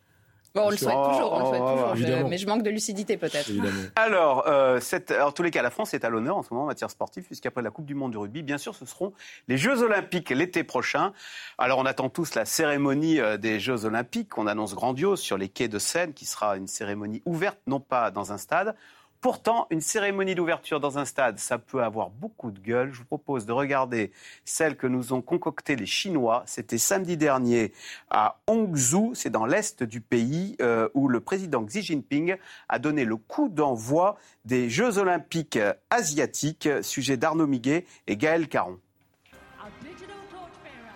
[0.55, 2.17] Bon, on le souhaite toujours, on le souhaite Oh, oh, toujours.
[2.19, 3.49] Je- mais je manque de lucidité peut-être.
[3.95, 6.49] Alors, euh, cette- alors, en tous les cas, la France est à l'honneur en ce
[6.53, 9.13] moment en matière sportive, puisqu'après la Coupe du Monde du rugby, bien sûr, ce seront
[9.47, 11.11] les Jeux Olympiques l'été prochain.
[11.57, 15.49] Alors, on attend tous la cérémonie euh, des Jeux Olympiques qu'on annonce grandiose sur les
[15.49, 18.75] quais de Seine, qui sera une cérémonie ouverte, non pas dans un stade.
[19.23, 22.91] Pourtant, une cérémonie d'ouverture dans un stade, ça peut avoir beaucoup de gueule.
[22.91, 24.11] Je vous propose de regarder
[24.43, 26.43] celle que nous ont concoctée les Chinois.
[26.45, 27.71] C'était samedi dernier
[28.09, 32.35] à Hangzhou, c'est dans l'est du pays, euh, où le président Xi Jinping
[32.67, 35.57] a donné le coup d'envoi des Jeux olympiques
[35.89, 36.67] asiatiques.
[36.81, 38.77] Sujet d'Arnaud Miguet et Gaël Caron.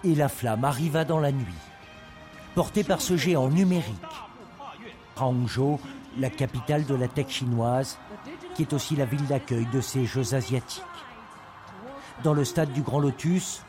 [0.04, 1.46] Et la flamme arriva dans la nuit,
[2.56, 3.96] portée par ce géant numérique.
[5.16, 5.80] Hangzhou,
[6.18, 7.98] la capitale de la tech chinoise,
[8.58, 10.84] qui est aussi la ville d'accueil de ces Jeux asiatiques.
[12.24, 13.62] Dans le stade du Grand Lotus,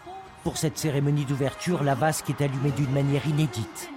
[0.45, 3.91] pour cette cérémonie d'ouverture, la vasque est allumée d'une manière inédite.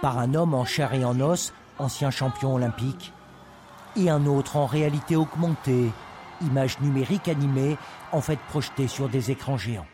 [0.00, 3.12] Par un homme en chair et en os, ancien champion olympique,
[3.96, 5.90] et un autre en réalité augmentée,
[6.42, 7.76] image numérique animée,
[8.12, 9.86] en fait projetée sur des écrans géants.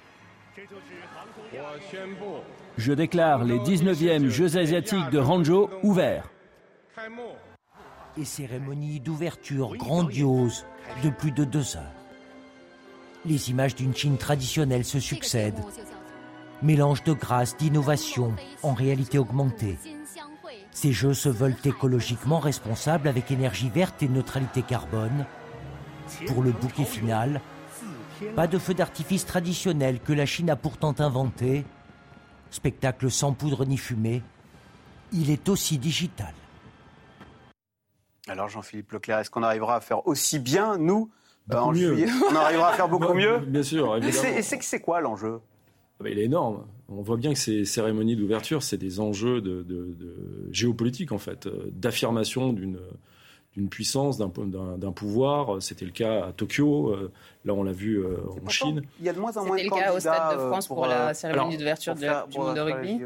[2.76, 6.28] Je déclare les 19e Jeux asiatiques de Hangzhou ouverts.
[8.16, 10.64] Et cérémonie d'ouverture grandiose
[11.02, 11.94] de plus de deux heures.
[13.24, 15.62] Les images d'une Chine traditionnelle se succèdent.
[16.62, 19.78] Mélange de grâce, d'innovation, en réalité augmentée.
[20.70, 25.26] Ces jeux se veulent écologiquement responsables avec énergie verte et neutralité carbone.
[26.26, 27.40] Pour le bouquet final,
[28.36, 31.64] pas de feu d'artifice traditionnel que la Chine a pourtant inventé.
[32.50, 34.22] Spectacle sans poudre ni fumée.
[35.12, 36.32] Il est aussi digital.
[38.28, 41.10] Alors Jean-Philippe Leclerc, est-ce qu'on arrivera à faire aussi bien, nous,
[41.52, 41.94] euh, en mieux.
[41.94, 42.06] juillet?
[42.30, 43.38] On arrivera à faire beaucoup Ouais, mieux?
[43.40, 44.22] Bien sûr, Et évidemment.
[44.22, 44.42] c'est- et
[44.80, 45.40] quoi l'enjeu?
[46.00, 46.64] Ah bah, il est énorme.
[46.88, 51.18] On voit bien que ces cérémonies d'ouverture, c'est des enjeux de, de- de géopolitique, en
[51.18, 52.78] fait, euh, d'affirmation d'une
[53.54, 54.30] d'une puissance, d'un
[54.92, 55.60] pouvoir.
[55.60, 56.88] C'était le cas à Tokyo.
[56.88, 57.12] euh,
[57.44, 58.80] Là, on l'a vu euh, en Chine.
[58.98, 60.68] Il y a de moins en moins de C'était le cas au Stade de France
[60.68, 62.98] pour, la euh, cérémonie d'ouverture pour du pour monde de la rugby.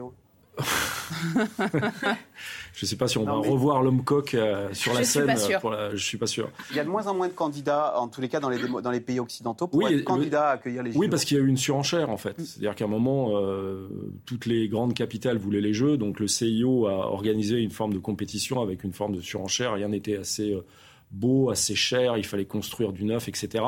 [2.72, 5.04] Je ne sais pas si on Non, va mais- revoir l'homme coq euh, sur la
[5.04, 5.30] scène.
[5.30, 6.50] euh, pour la- Je suis pas sûr.
[6.70, 8.58] Il y a de moins en moins de candidats, en tous les cas dans les,
[8.58, 10.98] démo- dans les pays occidentaux, pour Oui, être le- à accueillir les JO.
[10.98, 12.34] Oui, parce qu'il y a eu une surenchère en fait.
[12.38, 13.88] C'est-à-dire qu'à un moment, euh,
[14.26, 17.98] toutes les grandes capitales voulaient les Jeux, donc le CIO a organisé une forme de
[17.98, 19.72] compétition avec une forme de surenchère.
[19.74, 20.64] Rien n'était assez euh,
[21.12, 23.64] beau, assez cher, il fallait construire du neuf, etc.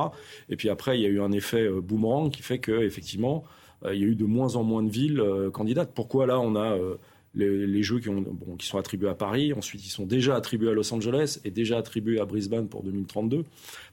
[0.49, 3.51] Et puis après, il y a eu un effet boomerang qui fait que effectivement, euh,
[3.85, 5.93] il y a eu de moins en moins de villes euh, candidates.
[5.95, 6.97] Pourquoi là, on a euh,
[7.35, 11.41] les, jeux qui, sont attribués à Paris, ensuite ils sont déjà attribués à Los Angeles
[11.45, 13.45] et déjà attribués à Brisbane pour 2032,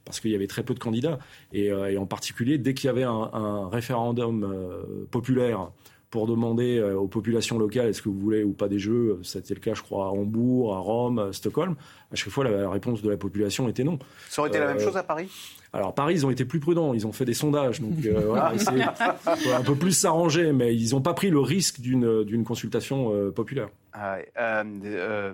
[0.04, 1.20] parce qu'il y avait très peu de candidats.
[1.54, 5.72] Et, euh, en particulier, dès qu'il y avait un, référendum euh, populaire
[6.16, 9.54] pour demander euh, aux populations locales est-ce que vous voulez ou pas des jeux, c'était
[9.54, 11.76] le cas je crois à Hambourg, à Rome, à Stockholm,
[12.10, 14.00] à chaque fois la, réponse de la population était non.
[14.30, 15.30] Ça aurait été la même Euh, chose à Paris?
[15.74, 18.54] alors Paris, ils ont été plus prudents, ils ont fait des sondages, donc euh, voilà,
[19.58, 23.68] un peu plus s'arranger, mais ils n'ont pas pris le risque d'une consultation euh, populaire.
[23.92, 25.34] Ah euh, euh,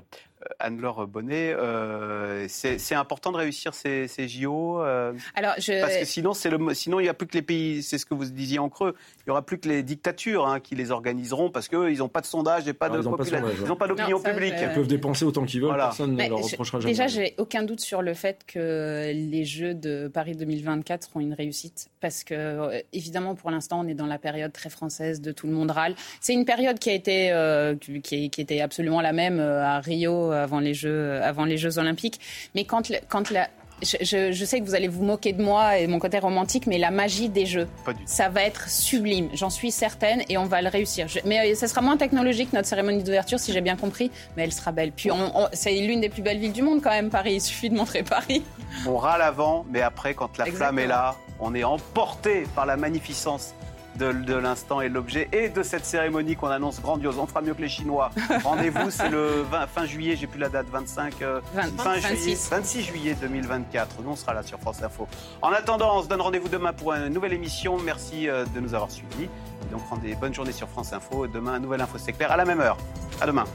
[0.60, 5.98] Anne-Laure Bonnet, euh, c'est c'est important de réussir ces, ces JO euh, Alors, je- Parce
[5.98, 8.14] que sinon, c'est le, sinon, il n'y a plus que les pays, c'est ce que
[8.14, 11.50] vous disiez en creux, il n'y aura plus que les dictatures hein, qui les organiseront
[11.50, 13.30] parce qu'eux, ils n'ont pas de sondage et pas Ah, de ils ont pas de
[13.30, 13.66] popula- sondage, ouais.
[13.66, 14.54] ils n'ont pas d'opinion Non, ça, publique.
[14.58, 15.86] je- Ils peuvent dépenser autant qu'ils veulent, Voilà.
[15.86, 16.92] personne ne leur je- reprochera jamais.
[16.94, 21.34] Déjà, j'ai aucun doute sur le fait que les Jeux de Paris 2024 seront une
[21.34, 21.88] réussite.
[22.00, 25.48] Parce que, euh, évidemment, pour l'instant, on est dans la période très française de tout
[25.48, 25.94] le monde râle.
[26.20, 30.31] C'est une période qui a été, euh, qui, qui était absolument la même à Rio
[30.34, 32.20] avant les Jeux, avant les Jeux Olympiques.
[32.56, 33.48] Mais quand, le- quand la,
[33.82, 36.20] je, je- je sais que vous allez vous moquer de moi et de mon côté
[36.20, 38.06] romantique, mais la magie des Jeux, Pas du tout.
[38.06, 39.30] ça va être sublime.
[39.34, 41.08] J'en suis certaine et on va le réussir.
[41.08, 44.44] Je- mais euh, ça sera moins technologique, notre cérémonie d'ouverture, si j'ai bien compris, mais
[44.44, 44.92] elle sera belle.
[44.92, 45.10] Puis
[45.54, 47.34] c'est l'une des plus belles villes du monde quand même, Paris.
[47.36, 48.44] Il suffit de montrer Paris.
[48.88, 52.78] On râle avant, mais après, quand la flamme est là, on est emporté par la
[52.78, 53.56] magnificence
[54.02, 57.18] de, de l'instant et de l'objet et de cette cérémonie qu'on annonce grandiose.
[57.20, 58.12] On fera mieux que les Chinois.
[58.44, 61.42] Rendez-vous, c'est le 20 fin juillet, j'ai plus la date, 25, euh,
[61.78, 62.02] fin 26.
[62.02, 64.02] juillet, 26 juillet 2024.
[64.04, 65.08] Nous, on sera là sur France Info.
[65.42, 67.78] En attendant, on se donne rendez-vous demain pour une nouvelle émission.
[67.78, 69.26] Merci euh, de nous avoir suivis.
[69.26, 71.28] Et donc, rendez bonne journée sur France Info.
[71.28, 72.78] Demain, un nouvel Info C'est clair à la même heure.
[73.22, 73.46] À demain.